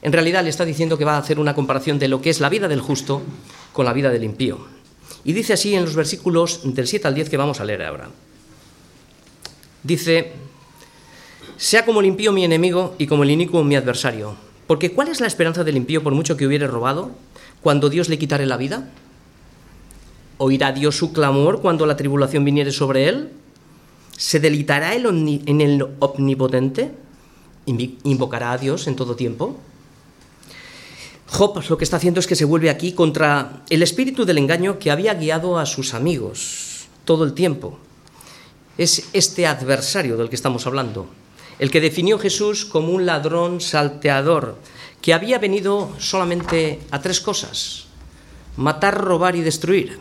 [0.00, 2.38] en realidad le está diciendo que va a hacer una comparación de lo que es
[2.38, 3.22] la vida del justo
[3.72, 4.64] con la vida del impío.
[5.24, 8.10] Y dice así en los versículos del 7 al 10 que vamos a leer ahora.
[9.82, 10.45] Dice,
[11.56, 14.34] sea como el impío mi enemigo y como el inicuo mi adversario.
[14.66, 17.10] Porque ¿cuál es la esperanza del impío por mucho que hubiere robado
[17.62, 18.88] cuando Dios le quitare la vida?
[20.38, 23.30] ¿Oirá Dios su clamor cuando la tribulación viniere sobre él?
[24.16, 26.92] ¿Se delitará en el omnipotente?
[27.66, 29.58] ¿Invocará a Dios en todo tiempo?
[31.28, 34.78] Job lo que está haciendo es que se vuelve aquí contra el espíritu del engaño
[34.78, 37.78] que había guiado a sus amigos todo el tiempo.
[38.78, 41.08] Es este adversario del que estamos hablando,
[41.58, 44.58] el que definió Jesús como un ladrón salteador,
[45.00, 47.86] que había venido solamente a tres cosas,
[48.56, 49.98] matar, robar y destruir.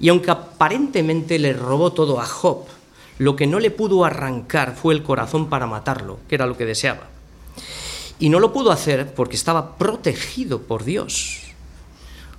[0.00, 2.64] Y aunque aparentemente le robó todo a Job,
[3.18, 6.66] lo que no le pudo arrancar fue el corazón para matarlo, que era lo que
[6.66, 7.08] deseaba.
[8.18, 11.40] Y no lo pudo hacer porque estaba protegido por Dios.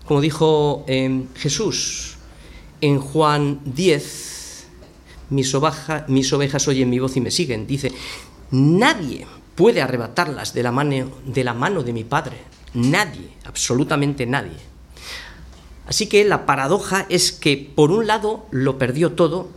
[0.05, 2.15] Como dijo em, Jesús
[2.81, 4.34] en Juan 10,
[5.29, 7.67] mis, ovejas oyen mi voz y me siguen.
[7.67, 7.91] Dice,
[8.51, 12.37] nadie puede arrebatarlas de la, mano, de la mano de mi Padre.
[12.73, 14.57] Nadie, absolutamente nadie.
[15.87, 19.49] Así que la paradoja es que por un lado lo perdió todo,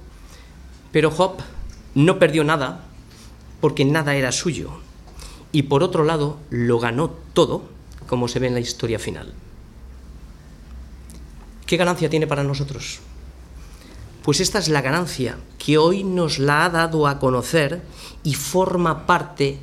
[0.93, 1.39] pero Job
[1.95, 2.85] no perdió nada
[3.61, 4.71] porque nada era suyo
[5.53, 7.63] y por otro lado lo ganó todo,
[8.07, 9.33] como se ve en la historia final.
[11.67, 13.01] ¿Qué ganancia tiene para nosotros?
[14.29, 17.81] Pues esta es la ganancia que hoy nos la ha dado a conocer
[18.23, 19.59] y forma parte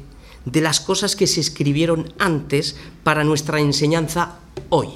[0.46, 4.88] de las cosas que se escribieron antes para nuestra enseñanza hoy.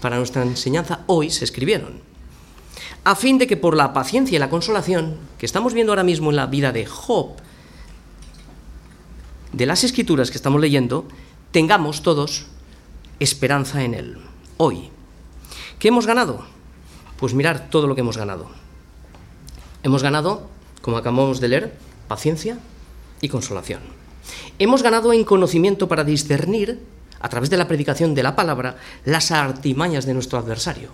[0.00, 2.00] Para nuestra enseñanza hoy se escribieron.
[3.02, 6.30] A fin de que por la paciencia y la consolación que estamos viendo ahora mismo
[6.30, 7.38] en la vida de Job,
[9.52, 11.08] de las escrituras que estamos leyendo,
[11.50, 12.46] tengamos todos
[13.18, 14.18] esperanza en Él,
[14.58, 14.90] hoy.
[15.80, 16.57] ¿Qué hemos ganado?
[17.18, 18.46] Pues mirar todo lo que hemos ganado.
[19.82, 20.48] Hemos ganado,
[20.80, 21.74] como acabamos de leer,
[22.06, 22.58] paciencia
[23.20, 23.80] y consolación.
[24.58, 26.80] Hemos ganado en conocimiento para discernir,
[27.20, 30.90] a través de la predicación de la palabra, las artimañas de nuestro adversario.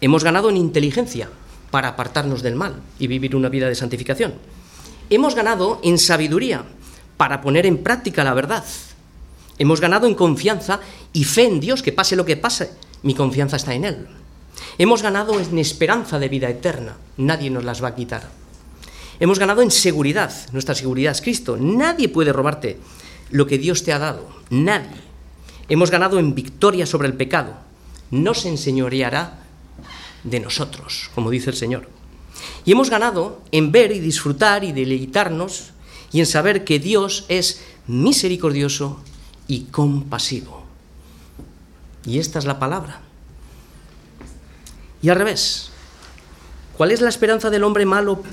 [0.00, 1.30] Hemos ganado en inteligencia
[1.70, 4.34] para apartarnos del mal y vivir una vida de santificación.
[5.10, 6.64] Hemos ganado en sabiduría
[7.16, 8.64] para poner en práctica la verdad.
[9.58, 10.80] Hemos ganado en confianza
[11.12, 14.06] y fe en Dios, que pase lo que pase, mi confianza está en Él.
[14.78, 18.30] Hemos ganado en esperanza de vida eterna, nadie nos las va a quitar.
[19.18, 22.78] Hemos ganado en seguridad, nuestra seguridad es Cristo, nadie puede robarte
[23.30, 25.00] lo que Dios te ha dado, nadie.
[25.68, 27.54] Hemos ganado en victoria sobre el pecado,
[28.10, 29.40] no se enseñoreará
[30.22, 31.88] de nosotros, como dice el Señor.
[32.64, 35.70] Y hemos ganado en ver y disfrutar y deleitarnos
[36.12, 39.00] y en saber que Dios es misericordioso
[39.48, 40.64] y compasivo.
[42.04, 43.05] Y esta es la palabra.
[45.06, 45.70] Y al revés,
[46.76, 48.24] ¿cuál es la esperanza del hombre malo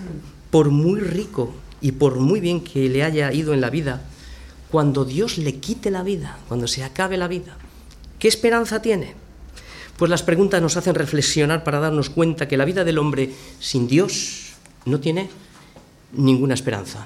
[0.49, 4.01] por muy rico y por muy bien que le haya ido en la vida,
[4.71, 7.59] cuando Dios le quite la vida, cuando se acabe la vida?
[8.17, 9.13] ¿Qué esperanza tiene?
[9.97, 13.87] Pues las preguntas nos hacen reflexionar para darnos cuenta que la vida del hombre sin
[13.87, 14.53] Dios
[14.85, 15.29] no tiene
[16.13, 17.05] ninguna esperanza.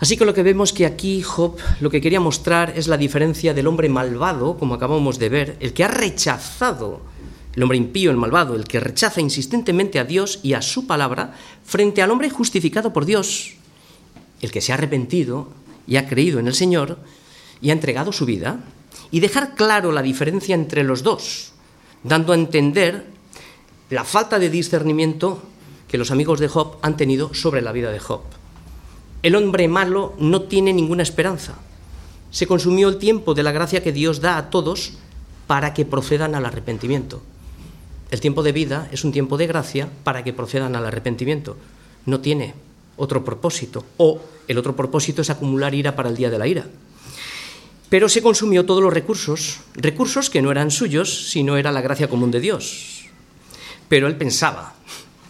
[0.00, 3.54] Así que lo que vemos que aquí Job lo que quería mostrar es la diferencia
[3.54, 7.14] del hombre malvado, como acabamos de ver, el que ha rechazado,
[7.54, 11.34] el hombre impío, el malvado, el que rechaza insistentemente a Dios y a su palabra,
[11.64, 13.54] frente al hombre justificado por Dios,
[14.40, 15.48] el que se ha arrepentido
[15.86, 16.98] y ha creído en el Señor
[17.60, 18.60] y ha entregado su vida,
[19.10, 21.52] y dejar claro la diferencia entre los dos,
[22.02, 23.06] dando a entender
[23.90, 25.42] la falta de discernimiento
[25.86, 28.22] que los amigos de Job han tenido sobre la vida de Job.
[29.22, 31.54] El hombre malo no tiene ninguna esperanza.
[32.30, 34.94] Se consumió el tiempo de la gracia que Dios da a todos
[35.46, 37.22] para que procedan al arrepentimiento.
[38.14, 41.56] El tiempo de vida es un tiempo de gracia para que procedan al arrepentimiento.
[42.06, 42.54] No tiene
[42.96, 43.84] otro propósito.
[43.96, 46.64] O el otro propósito es acumular ira para el día de la ira.
[47.88, 52.06] Pero se consumió todos los recursos, recursos que no eran suyos, sino era la gracia
[52.06, 53.06] común de Dios.
[53.88, 54.74] Pero él pensaba,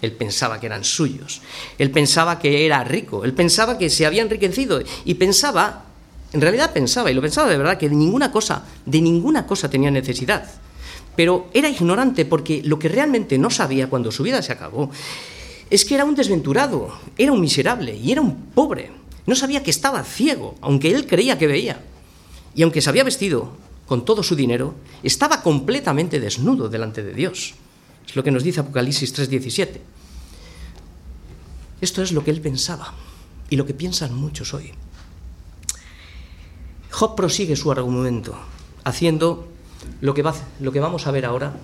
[0.02, 1.40] él pensaba que eran suyos.
[1.78, 3.24] Él pensaba que era rico.
[3.24, 4.82] Él pensaba que se había enriquecido.
[5.06, 5.86] Y pensaba,
[6.34, 9.70] en realidad pensaba, y lo pensaba de verdad, que de ninguna cosa, de ninguna cosa
[9.70, 10.60] tenía necesidad.
[11.16, 14.90] Pero era ignorante porque lo que realmente no sabía cuando su vida se acabó
[15.70, 18.90] es que era un desventurado, era un miserable y era un pobre.
[19.26, 21.82] No sabía que estaba ciego, aunque él creía que veía.
[22.54, 23.52] Y aunque se había vestido
[23.86, 27.54] con todo su dinero, estaba completamente desnudo delante de Dios.
[28.06, 29.80] Es lo que nos dice Apocalipsis 3:17.
[31.80, 32.94] Esto es lo que él pensaba
[33.50, 34.72] y lo que piensan muchos hoy.
[36.90, 38.38] Job prosigue su argumento
[38.84, 39.48] haciendo
[40.00, 41.54] lo que, va, lo que vamos a ver ahora,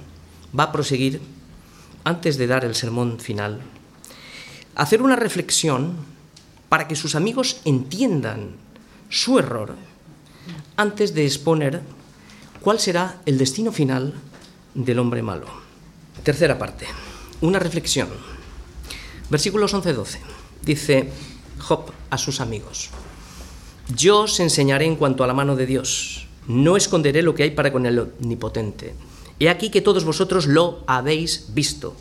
[0.58, 1.20] va a proseguir,
[2.04, 3.60] antes de dar el sermón final,
[4.74, 5.96] hacer una reflexión
[6.68, 8.56] para que sus amigos entiendan
[9.10, 9.74] su error
[10.76, 11.82] antes de exponer
[12.60, 14.14] cuál será el destino final
[14.74, 15.46] del hombre malo.
[16.22, 16.86] Tercera parte,
[17.40, 18.08] una reflexión.
[19.28, 20.18] Versículos 11-12.
[20.62, 21.10] Dice
[21.58, 22.90] Job a sus amigos,
[23.94, 27.50] yo os enseñaré en cuanto a la mano de Dios, no esconderé lo que hay
[27.50, 28.94] para con el omnipotente.
[29.38, 31.96] He aquí que todos vosotros lo habéis visto.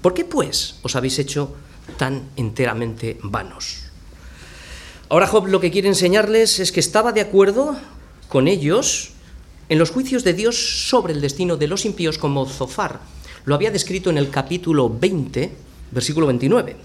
[0.00, 1.54] ¿Por qué pues os habéis hecho
[1.96, 3.84] tan enteramente vanos?
[5.08, 7.76] Ahora Job lo que quiere enseñarles es que estaba de acuerdo
[8.28, 9.10] con ellos
[9.68, 13.00] en los juicios de Dios sobre el destino de los impíos como Zofar.
[13.44, 16.76] Lo había descrito en el capítulo 20 versículo 29.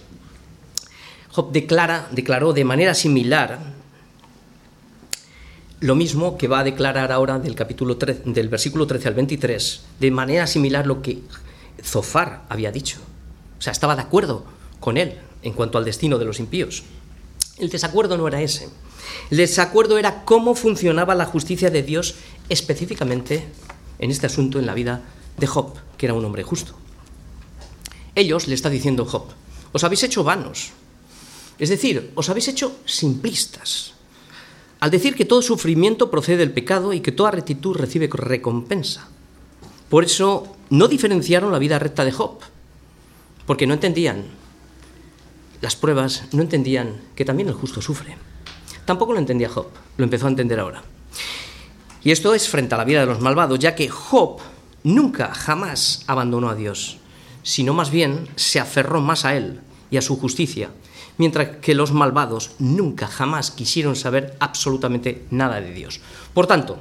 [1.32, 3.60] Job declara, declaró de manera similar
[5.84, 10.12] lo mismo que va a declarar ahora del, capítulo del versículo 13 al 23, de
[10.12, 11.20] manera similar lo que
[11.84, 13.00] Zofar había dicho.
[13.60, 14.46] O sea, estaba de acuerdo
[14.80, 16.84] con él en cuanto al destino de los impíos.
[17.58, 18.70] El desacuerdo no era ese.
[19.30, 22.16] El desacuerdo era cómo funcionaba la justicia de Dios
[22.48, 23.46] específicamente
[24.00, 25.02] en este asunto en la vida
[25.36, 26.76] de Job, que era un hombre justo.
[28.16, 29.26] Ellos, le está diciendo Job,
[29.74, 30.72] os habéis hecho vanos.
[31.60, 33.94] Es decir, os habéis hecho simplistas.
[34.84, 39.08] Al decir que todo sufrimiento procede del pecado y que toda rectitud recibe recompensa.
[39.88, 42.40] Por eso no diferenciaron la vida recta de Job,
[43.46, 44.26] porque no entendían
[45.62, 48.18] las pruebas, no entendían que también el justo sufre.
[48.84, 50.84] Tampoco lo entendía Job, lo empezó a entender ahora.
[52.04, 54.42] Y esto es frente a la vida de los malvados, ya que Job
[54.84, 56.98] nunca, jamás abandonó a Dios,
[57.42, 60.72] sino más bien se aferró más a Él y a su justicia,
[61.18, 66.02] mientras que los malvados nunca, jamás quisieron saber absolutamente nada de Dios.
[66.34, 66.78] Por tanto,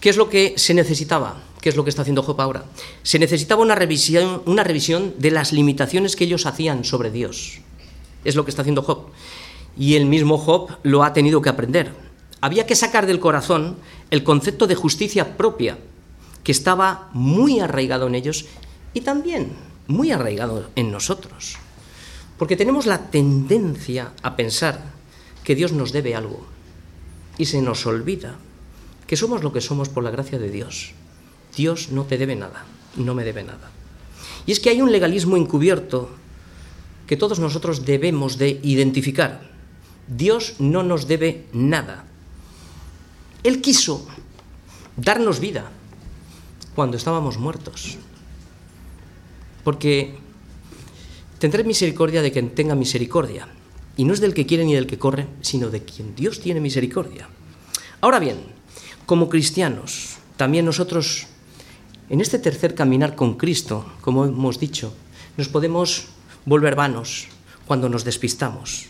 [0.00, 1.42] ¿qué es lo que se necesitaba?
[1.60, 2.64] ¿Qué es lo que está haciendo Job ahora?
[3.04, 7.60] Se necesitaba una revisión, una revisión de las limitaciones que ellos hacían sobre Dios.
[8.24, 9.10] Es lo que está haciendo Job.
[9.76, 11.94] Y el mismo Job lo ha tenido que aprender.
[12.40, 13.76] Había que sacar del corazón
[14.10, 15.78] el concepto de justicia propia,
[16.42, 18.46] que estaba muy arraigado en ellos
[18.92, 19.52] y también
[19.86, 21.58] muy arraigado en nosotros.
[22.42, 24.82] Porque tenemos la tendencia a pensar
[25.44, 26.42] que Dios nos debe algo
[27.38, 28.34] y se nos olvida
[29.06, 30.90] que somos lo que somos por la gracia de Dios.
[31.54, 33.70] Dios no te debe nada, no me debe nada.
[34.44, 36.10] Y es que hay un legalismo encubierto
[37.06, 39.48] que todos nosotros debemos de identificar.
[40.08, 42.06] Dios no nos debe nada.
[43.44, 44.04] Él quiso
[44.96, 45.70] darnos vida
[46.74, 47.98] cuando estábamos muertos.
[49.62, 50.18] Porque
[51.42, 53.48] tendré misericordia de quien tenga misericordia.
[53.96, 56.60] Y no es del que quiere ni del que corre, sino de quien Dios tiene
[56.60, 57.26] misericordia.
[58.00, 58.38] Ahora bien,
[59.06, 61.26] como cristianos, también nosotros
[62.08, 64.94] en este tercer caminar con Cristo, como hemos dicho,
[65.36, 66.14] nos podemos
[66.46, 67.26] volver vanos
[67.66, 68.86] cuando nos despistamos.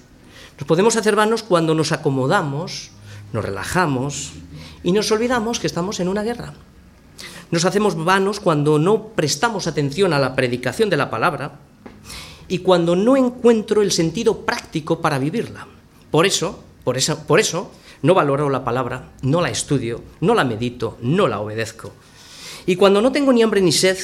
[0.58, 2.90] Nos podemos hacer vanos cuando nos acomodamos,
[3.32, 4.32] nos relajamos
[4.82, 6.52] y nos olvidamos que estamos en una guerra.
[7.50, 11.71] Nos hacemos vanos cuando no prestamos atención a la predicación de la palabra
[12.48, 15.66] y cuando no encuentro el sentido práctico para vivirla.
[16.10, 17.70] Por eso, por eso, por eso
[18.02, 21.92] no valoro la palabra, no la estudio, no la medito, no la obedezco.
[22.66, 23.98] Y cuando no tengo ni hambre ni sed,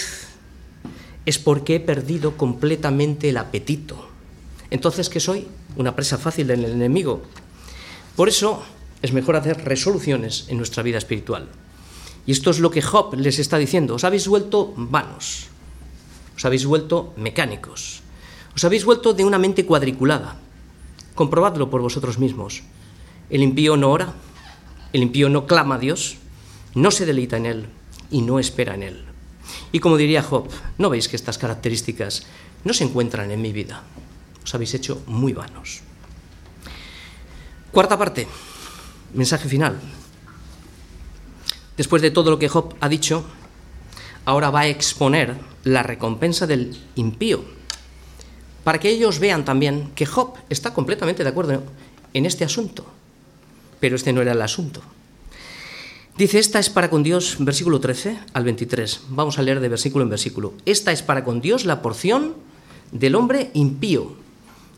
[1.27, 4.09] es porque he perdido completamente el apetito.
[4.71, 5.47] Entonces, ¿qué soy?
[5.77, 7.23] Una presa fácil del enemigo.
[8.17, 8.63] Por eso
[9.03, 11.49] es mejor hacer resoluciones en nuestra vida espiritual.
[12.27, 13.95] Y esto es lo que Job les está diciendo.
[13.95, 15.47] Os habéis vuelto vanos,
[16.37, 18.03] os habéis vuelto mecánicos,
[18.59, 20.35] os habéis vuelto de una mente cuadriculada.
[21.15, 22.65] Comprobadlo por vosotros mismos.
[23.31, 24.15] El impío no ora,
[24.93, 26.17] el impío no clama a Dios,
[26.75, 27.67] no se deleita en Él,
[28.11, 29.05] y no espera en Él.
[29.71, 32.27] Y como diría Job, ¿no veis que estas características
[32.65, 33.85] no se encuentran en mi vida?
[34.43, 35.83] Os habéis hecho muy vanos.
[37.71, 38.27] Cuarta parte,
[39.15, 39.79] mensaje final.
[41.77, 43.25] Después de todo lo que Job ha dicho,
[44.25, 47.57] ahora va a exponer la recompensa del impío,
[48.69, 51.63] para que ellos vean también que Job está completamente de acuerdo
[52.13, 52.85] en este asunto.
[53.81, 54.83] Pero este no era el asunto.
[56.19, 59.05] Dice, esta es para con Dios, versículo 13 al 23.
[59.09, 60.53] Vamos a leer de versículo en versículo.
[60.67, 62.35] Esta es para con Dios la porción
[62.93, 64.13] del hombre impío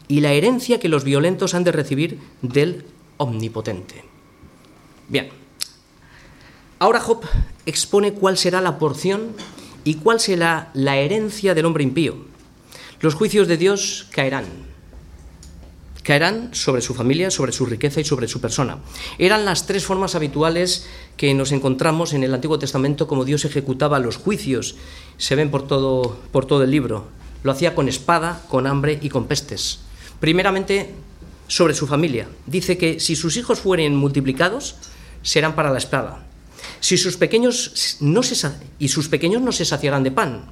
[0.07, 2.85] y la herencia que los violentos han de recibir del
[3.17, 4.05] omnipotente.
[5.09, 5.31] Bien.
[6.79, 7.25] Ahora Job
[7.67, 9.33] expone cuál será la porción
[9.83, 12.30] y cuál será la herencia del hombre impío.
[13.01, 14.45] Los juicios de Dios caerán
[16.03, 18.79] caerán sobre su familia, sobre su riqueza y sobre su persona.
[19.19, 20.87] Eran las tres formas habituales
[21.17, 24.75] que nos encontramos en el Antiguo Testamento como Dios ejecutaba los juicios.
[25.19, 27.07] Se ven por todo, por todo el libro.
[27.43, 29.81] Lo hacía con espada, con hambre y con pestes.
[30.19, 30.95] Primeramente,
[31.47, 32.29] sobre su familia.
[32.47, 34.77] Dice que si sus hijos fueren multiplicados,
[35.23, 36.27] serán para la espada.
[36.81, 40.51] Si sus pequeños no se, y sus pequeños no se saciarán de pan.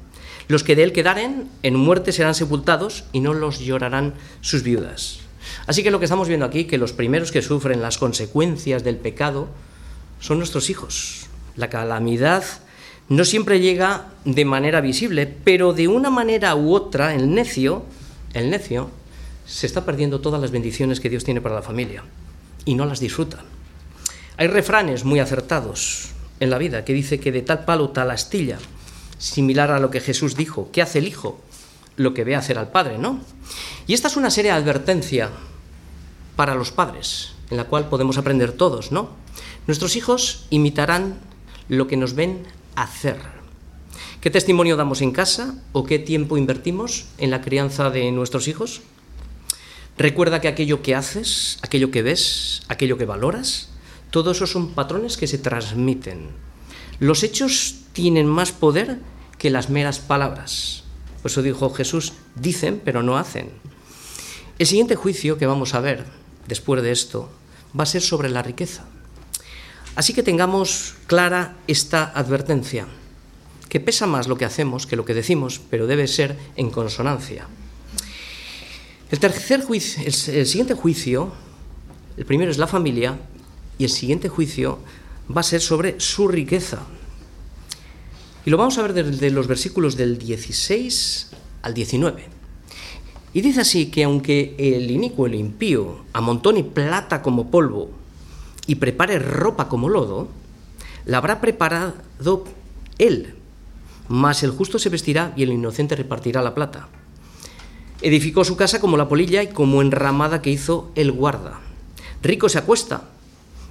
[0.49, 5.21] Los que de él quedaren en muerte serán sepultados y no los llorarán sus viudas.
[5.67, 8.97] Así que lo que estamos viendo aquí, que los primeros que sufren las consecuencias del
[8.97, 9.49] pecado
[10.21, 11.27] son nuestros hijos.
[11.57, 12.45] La calamidad
[13.09, 17.85] no siempre llega de manera visible, pero de una manera u otra, el necio,
[18.35, 18.90] el necio,
[19.46, 22.05] se está perdiendo todas las bendiciones que Dios tiene para la familia
[22.65, 23.44] y no las disfruta.
[24.37, 28.59] Hay refranes muy acertados en la vida que dice que de tal palo tal astilla,
[29.19, 31.40] similar a lo que Jesús dijo, ¿qué hace el hijo?
[31.96, 33.21] Lo que ve hacer al padre, ¿no?
[33.87, 35.31] Y esta es una seria advertencia
[36.37, 39.10] para los padres, en la cual podemos aprender todos, ¿no?
[39.66, 41.19] Nuestros hijos imitarán
[41.69, 42.44] lo que nos ven
[42.77, 43.19] hacer.
[44.21, 48.83] ¿Qué testimonio damos en casa o qué tiempo invertimos en la crianza de nuestros hijos?
[49.96, 53.71] Recuerda que aquello que haces, aquello que ves, aquello que valoras,
[54.10, 56.31] todos esos son patrones que se transmiten.
[57.00, 59.01] Los hechos tienen más poder
[59.38, 60.85] que las meras palabras.
[61.21, 63.51] Por eso dijo Jesús, dicen pero no hacen.
[64.61, 66.05] El siguiente juicio que vamos a ver
[66.46, 67.29] después de esto
[67.77, 68.85] va a ser sobre la riqueza.
[69.96, 72.87] Así que tengamos clara esta advertencia,
[73.69, 77.49] que pesa más lo que hacemos que lo que decimos, pero debe ser en consonancia.
[79.11, 81.33] El, tercer juicio, el, siguiente juicio,
[82.17, 83.19] el primero es la familia
[83.77, 84.79] y el siguiente juicio
[85.37, 86.87] va a ser sobre su riqueza.
[88.49, 92.25] Y lo vamos a ver desde los versículos del 16 al 19.
[93.35, 97.90] Y dice así que aunque el inicuo, el impío, amontone plata como polvo
[98.67, 100.29] y prepare ropa como lodo,
[101.05, 102.46] la habrá preparado
[102.96, 103.35] él,
[104.09, 106.88] mas el justo se vestirá y el inocente repartirá la plata.
[108.01, 111.61] Edificó su casa como la polilla y como enramada que hizo el guarda.
[112.23, 113.11] Rico se acuesta,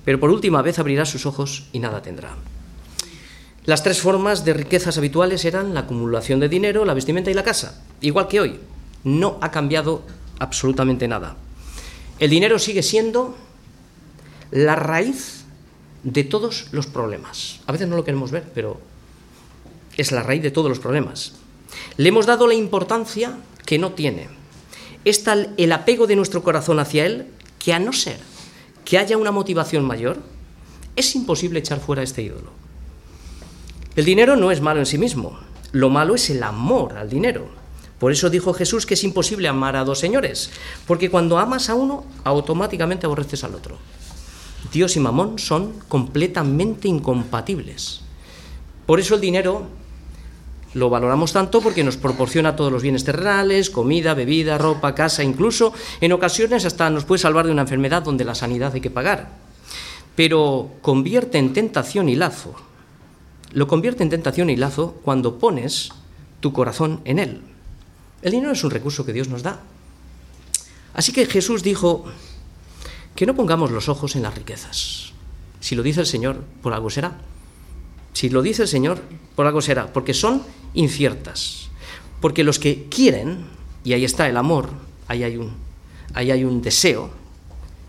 [0.05, 2.37] pero por última vez abrirá sus ojos y nada tendrá.
[3.67, 7.43] Las tres formas de riquezas habituales eran la acumulación de dinero, la vestimenta y la
[7.43, 8.61] casa, igual que hoy.
[9.03, 10.03] No ha cambiado
[10.39, 11.35] absolutamente nada.
[12.17, 13.35] El dinero sigue siendo
[14.51, 15.43] la raíz
[16.03, 17.59] de todos los problemas.
[17.67, 18.79] A veces no lo queremos ver, pero
[19.97, 21.33] es la raíz de todos los problemas.
[21.97, 24.29] Le hemos dado la importancia que no tiene.
[25.03, 27.27] Es tal el apego de nuestro corazón hacia él
[27.59, 28.17] que a no ser
[28.85, 30.19] que haya una motivación mayor,
[30.95, 32.56] es imposible echar fuera este ídolo.
[33.97, 35.39] El dinero no es malo en sí mismo,
[35.71, 37.47] lo malo es el amor al dinero.
[37.97, 40.51] Por eso dijo Jesús que es imposible amar a dos señores,
[40.85, 43.79] porque cuando amas a uno, automáticamente aborreces al otro.
[44.71, 48.01] Dios y Mamón son completamente incompatibles.
[48.85, 49.65] Por eso el dinero
[50.75, 55.73] lo valoramos tanto porque nos proporciona todos los bienes terrenales, comida, bebida, ropa, casa, incluso
[56.01, 59.31] en ocasiones hasta nos puede salvar de una enfermedad donde la sanidad hay que pagar.
[60.15, 62.66] Pero convierte en tentación y lazo.
[63.57, 65.89] Lo convierte en tentación y lazo cuando pones
[66.41, 67.41] tu corazón en él.
[68.21, 69.61] El dinero es un recurso que Dios nos da.
[70.93, 72.05] Así que Jesús dijo
[73.15, 75.11] que no pongamos los ojos en las riquezas.
[75.59, 77.17] Si lo dice el Señor, por algo será.
[78.13, 79.01] Si lo dice el Señor,
[79.35, 80.43] por algo será, porque son
[80.75, 81.69] inciertas.
[82.21, 83.47] Porque los que quieren,
[83.83, 84.69] y ahí está el amor,
[85.07, 85.55] ahí hay un,
[86.13, 87.09] ahí hay un deseo,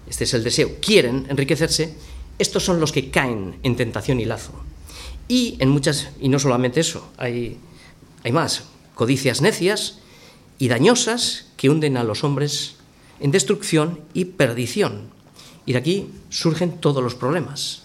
[0.09, 1.95] este es el deseo, quieren enriquecerse,
[2.39, 4.55] estos son los que caen en tentación y lazo.
[5.29, 7.59] Y en muchas, y no solamente eso, hay,
[8.33, 8.65] más,
[8.95, 9.99] codicias necias
[10.59, 12.77] y dañosas que hunden a los hombres
[13.21, 15.11] en destrucción y perdición.
[15.67, 17.83] Y de aquí surgen todos los problemas.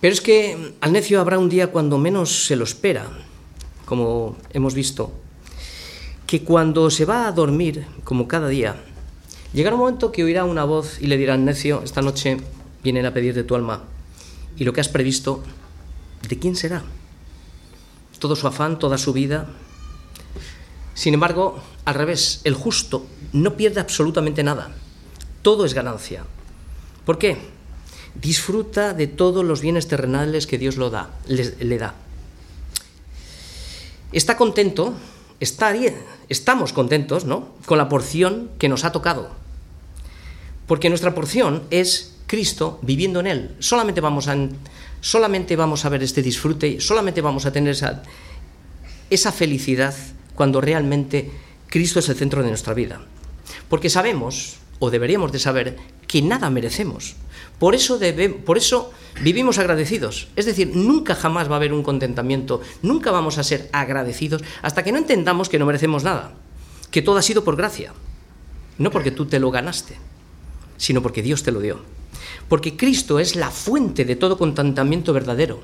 [0.00, 3.10] Pero es que al necio habrá un día cuando menos se lo espera,
[3.84, 5.12] como hemos visto,
[6.26, 8.76] que cuando se va a dormir, como cada día,
[9.52, 12.36] llegará un momento que oirá una voz y le dirán, necio, esta noche
[12.84, 13.82] vienen a pedir de tu alma,
[14.60, 15.42] y lo que has previsto,
[16.28, 16.84] ¿de quién será?
[18.20, 19.48] Todo su afán, toda su vida.
[20.94, 24.72] Sin embargo, al revés, el justo no pierde absolutamente nada,
[25.42, 26.22] todo es ganancia.
[27.04, 27.58] ¿Por qué?
[28.14, 31.94] disfruta de todos los bienes terrenales que Dios lo da, le, da.
[34.12, 34.94] Está contento,
[35.38, 35.96] está bien,
[36.28, 37.48] estamos contentos, ¿no?
[37.66, 39.30] Con la porción que nos ha tocado.
[40.66, 43.50] Porque nuestra porción es Cristo viviendo en Él.
[43.58, 44.36] Solamente vamos a,
[45.00, 48.04] solamente vamos a ver este disfrute, solamente vamos a tener esa,
[49.10, 49.96] esa felicidad
[50.36, 51.28] cuando realmente
[51.66, 53.00] Cristo es el centro de nuestra vida.
[53.68, 55.76] Porque sabemos, o deberíamos de saber,
[56.06, 57.16] que nada merecemos.
[57.58, 57.98] Por eso,
[58.46, 60.28] por eso vivimos agradecidos.
[60.36, 64.84] Es decir, nunca jamás va a haber un contentamiento, nunca vamos a ser agradecidos hasta
[64.84, 66.34] que no entendamos que no merecemos nada,
[66.92, 67.92] que todo ha sido por gracia,
[68.78, 69.96] no porque tú te lo ganaste,
[70.76, 71.99] sino porque Dios te lo dio.
[72.50, 75.60] Porque Cristo es la fuente de todo contentamiento verdadero.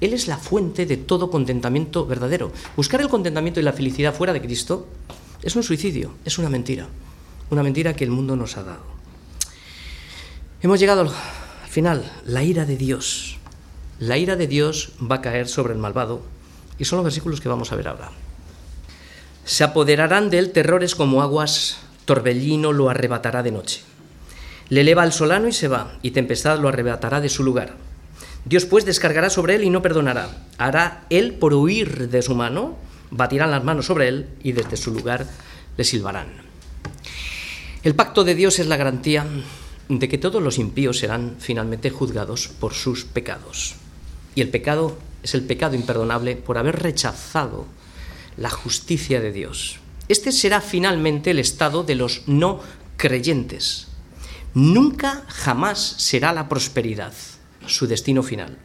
[0.00, 2.52] Él es la fuente de todo contentamiento verdadero.
[2.76, 4.86] Buscar el contentamiento y la felicidad fuera de Cristo
[5.42, 6.86] es un suicidio, es una mentira.
[7.50, 8.84] Una mentira que el mundo nos ha dado.
[10.62, 11.10] Hemos llegado al
[11.68, 13.38] final, la ira de Dios.
[13.98, 16.22] La ira de Dios va a caer sobre el malvado
[16.78, 18.12] y son los versículos que vamos a ver ahora.
[19.44, 23.80] Se apoderarán de él terrores como aguas, torbellino lo arrebatará de noche.
[24.68, 27.76] Le eleva al solano y se va, y tempestad lo arrebatará de su lugar.
[28.44, 30.28] Dios pues descargará sobre él y no perdonará.
[30.58, 32.76] Hará él por huir de su mano,
[33.10, 35.26] batirán las manos sobre él y desde su lugar
[35.76, 36.28] le silbarán.
[37.82, 39.26] El pacto de Dios es la garantía
[39.88, 43.74] de que todos los impíos serán finalmente juzgados por sus pecados.
[44.34, 47.66] Y el pecado es el pecado imperdonable por haber rechazado
[48.36, 49.78] la justicia de Dios.
[50.08, 52.60] Este será finalmente el estado de los no
[52.96, 53.88] creyentes.
[54.54, 57.12] Nunca jamás será la prosperidad
[57.66, 58.56] su destino final.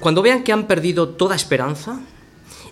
[0.00, 2.00] Cuando vean que han perdido toda esperanza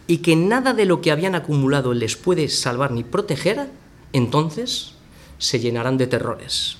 [0.06, 3.68] y que nada de lo que habían acumulado les puede salvar ni proteger,
[4.12, 4.92] entonces
[5.38, 6.78] se llenarán de terrores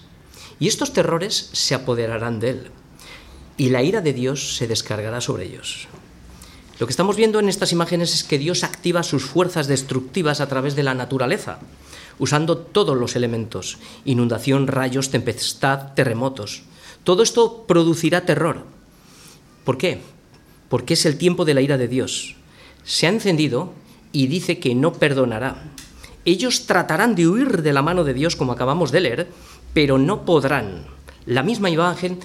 [0.59, 2.70] y estos terrores se apoderarán de él,
[3.57, 5.88] y la ira de Dios se descargará sobre ellos.
[6.78, 10.49] Lo que estamos viendo en estas imágenes es que Dios activa sus fuerzas destructivas a
[10.49, 11.59] través de la naturaleza,
[12.19, 16.62] usando todos los elementos, inundación, rayos, tempestad, terremotos.
[17.05, 18.65] Todo esto producirá terror.
[19.65, 20.01] ¿Por qué?
[20.69, 22.37] Porque es el tiempo de la ira de Dios.
[22.85, 23.73] Se ha encendido
[24.12, 25.73] y dice que no perdonará.
[26.25, 29.29] Ellos tratarán de huir de la mano de Dios, como acabamos de leer,
[29.75, 30.87] pero no podrán.
[31.27, 32.21] La misma imagen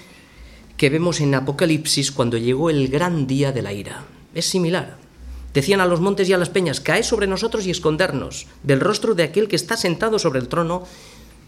[0.78, 4.06] que vemos en Apocalipsis cuando llegó el gran día de la ira.
[4.34, 5.09] Es similar.
[5.54, 9.16] Decían a los montes y a las peñas, cae sobre nosotros y escondernos del rostro
[9.16, 10.86] de aquel que está sentado sobre el trono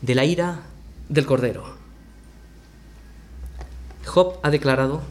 [0.02, 0.64] de la ira
[1.10, 1.76] del Cordero.
[4.06, 5.02] Job ha declarado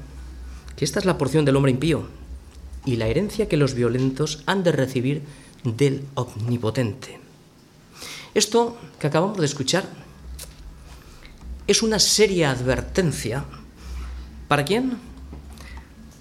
[0.77, 2.09] que esta es la porción del hombre impío
[2.85, 5.23] y la herencia que los violentos han de recibir
[5.63, 7.21] del Omnipotente.
[8.35, 9.85] Esto que acabamos de escuchar
[11.67, 13.45] es una seria advertencia.
[14.49, 14.99] ¿Para quién?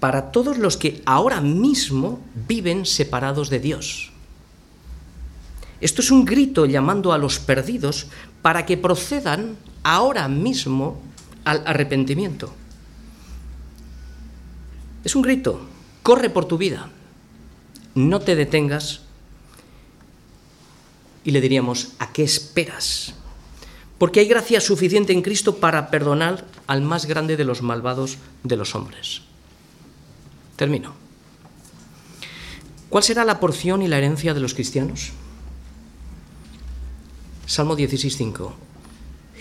[0.00, 4.12] Para todos los que ahora mismo viven separados de Dios.
[5.80, 8.06] Esto es un grito llamando a los perdidos
[8.42, 11.00] para que procedan ahora mismo
[11.44, 12.52] al arrepentimiento.
[15.04, 15.60] Es un grito,
[16.02, 16.90] corre por tu vida,
[17.94, 19.02] no te detengas
[21.24, 23.14] y le diríamos, ¿a qué esperas?
[24.00, 28.56] porque hay gracia suficiente en Cristo para perdonar al más grande de los malvados de
[28.56, 29.20] los hombres.
[30.60, 30.92] Termino.
[32.90, 35.12] ¿Cuál será la porción y la herencia de los cristianos?
[37.46, 38.50] Salmo 16.5.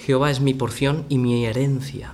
[0.05, 2.13] Jehová es mi porción y mi herencia.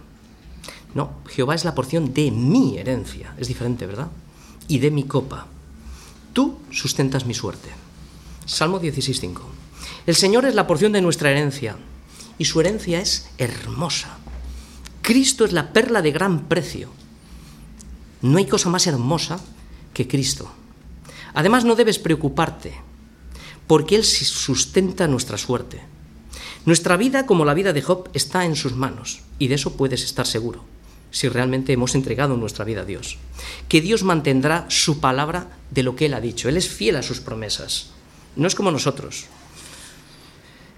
[0.96, 3.36] No, Jehová es la porción de mi herencia.
[3.38, 4.08] Es diferente, ¿verdad?
[4.68, 5.46] Y de mi copa.
[6.34, 7.70] Tú sustentas mi suerte.
[8.48, 9.40] Salmo 16.5.
[10.08, 11.78] El Señor es la porción de nuestra herencia
[12.40, 14.18] y su herencia es hermosa.
[15.04, 17.05] Cristo es la perla de gran precio.
[18.22, 19.40] No hay cosa más hermosa
[19.94, 20.52] que Cristo.
[21.34, 22.74] Además, no debes preocuparte,
[23.68, 25.82] porque Él sustenta nuestra suerte.
[26.66, 30.04] Nuestra vida, como la vida de Job, está en sus manos, y de eso puedes
[30.04, 30.64] estar seguro,
[31.12, 33.18] si realmente hemos entregado nuestra vida a Dios.
[33.68, 36.50] Que Dios mantendrá su palabra de lo que Él ha dicho.
[36.50, 37.92] Él es fiel a sus promesas.
[38.36, 39.26] No es como nosotros.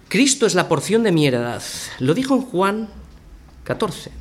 [0.09, 1.63] Cristo es la porción de mi heredad.
[1.99, 2.89] Lo dijo en Juan
[3.63, 4.11] 14.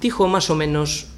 [0.00, 1.08] Dijo más o menos,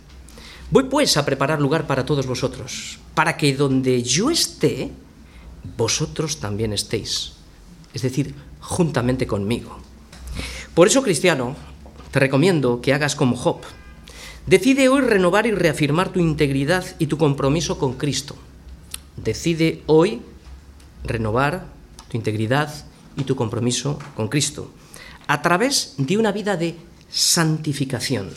[0.71, 4.91] voy pues a preparar lugar para todos vosotros, para que donde yo esté,
[5.77, 7.33] vosotros también estéis.
[7.95, 9.79] Es decir, juntamente conmigo.
[10.75, 11.57] Por eso, cristiano,
[12.11, 13.61] te recomiendo que hagas como Job.
[14.47, 18.37] Decide hoy renovar y reafirmar tu integridad y tu compromiso con Cristo.
[19.17, 20.21] Decide hoy
[21.05, 21.67] renovar
[22.09, 22.73] tu integridad
[23.17, 24.71] y tu compromiso con Cristo,
[25.27, 26.77] a través de una vida de
[27.11, 28.29] santificación.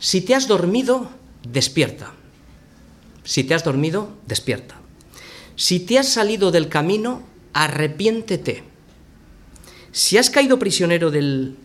[0.00, 1.10] Si te has dormido,
[1.46, 2.14] despierta.
[3.22, 4.80] Si te has dormido, despierta.
[5.56, 7.22] Si te has salido del camino,
[7.52, 8.64] arrepiéntete.
[9.92, 11.56] Si has caído prisionero del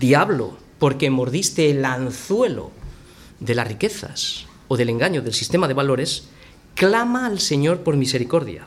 [0.00, 2.72] diablo porque mordiste el anzuelo
[3.40, 6.24] de las riquezas o del engaño del sistema de valores,
[6.74, 8.66] clama al Señor por misericordia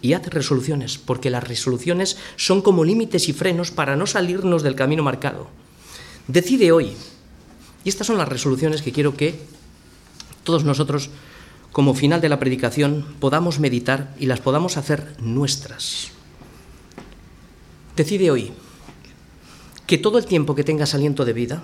[0.00, 4.74] y haz resoluciones, porque las resoluciones son como límites y frenos para no salirnos del
[4.74, 5.48] camino marcado.
[6.28, 6.92] Decide hoy.
[7.84, 9.38] Y estas son las resoluciones que quiero que
[10.42, 11.10] todos nosotros,
[11.72, 16.10] como final de la predicación, podamos meditar y las podamos hacer nuestras.
[17.96, 18.52] Decide hoy
[19.86, 21.62] que todo el tiempo que tengas aliento de vida,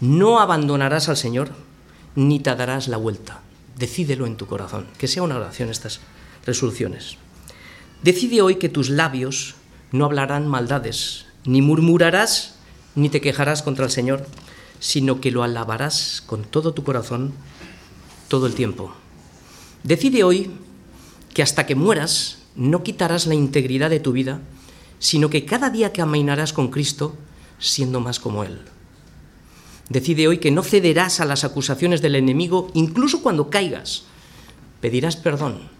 [0.00, 1.50] no abandonarás al Señor
[2.14, 3.40] ni te darás la vuelta.
[3.76, 6.00] Decídelo en tu corazón, que sea una oración estas
[6.44, 7.16] resoluciones.
[8.02, 9.54] Decide hoy que tus labios
[9.92, 12.56] no hablarán maldades, ni murmurarás,
[12.94, 14.26] ni te quejarás contra el Señor,
[14.80, 17.32] sino que lo alabarás con todo tu corazón
[18.28, 18.92] todo el tiempo.
[19.82, 20.50] Decide hoy
[21.34, 24.40] que hasta que mueras no quitarás la integridad de tu vida,
[24.98, 27.14] sino que cada día que amainarás con Cristo,
[27.58, 28.60] siendo más como Él.
[29.88, 34.04] Decide hoy que no cederás a las acusaciones del enemigo, incluso cuando caigas.
[34.80, 35.78] Pedirás perdón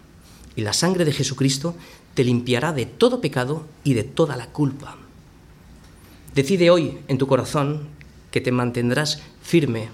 [0.55, 1.75] y la sangre de Jesucristo
[2.15, 4.97] te limpiará de todo pecado y de toda la culpa.
[6.35, 7.87] Decide hoy en tu corazón
[8.31, 9.89] que te mantendrás firme,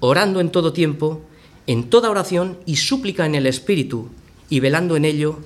[0.00, 1.22] orando en todo tiempo,
[1.66, 4.08] en toda oración y súplica en el Espíritu,
[4.48, 5.38] y velando en ello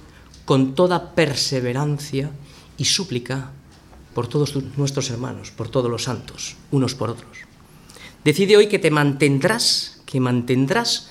[0.44, 2.30] con toda perseverancia
[2.76, 3.50] y súplica
[4.14, 7.38] por todos nuestros hermanos, por todos los santos, unos por otros.
[8.24, 11.10] Decide hoy que te mantendrás, que mantendrás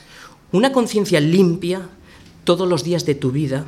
[0.51, 1.89] una conciencia limpia,
[2.43, 3.65] todos los días de tu vida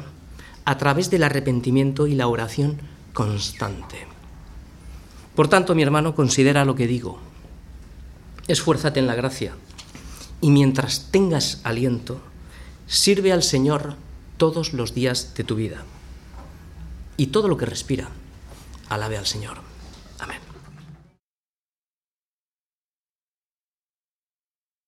[0.66, 2.80] a través del arrepentimiento y la oración
[3.14, 4.08] constante.
[5.36, 7.20] Por tanto, mi hermano, considera lo que digo.
[8.48, 9.56] Esfuérzate en la gracia
[10.42, 12.20] y mientras tengas aliento,
[12.88, 13.96] sirve al Señor
[14.38, 15.86] todos los días de tu vida.
[17.16, 18.10] Y todo lo que respira,
[18.90, 19.73] alabe al Señor.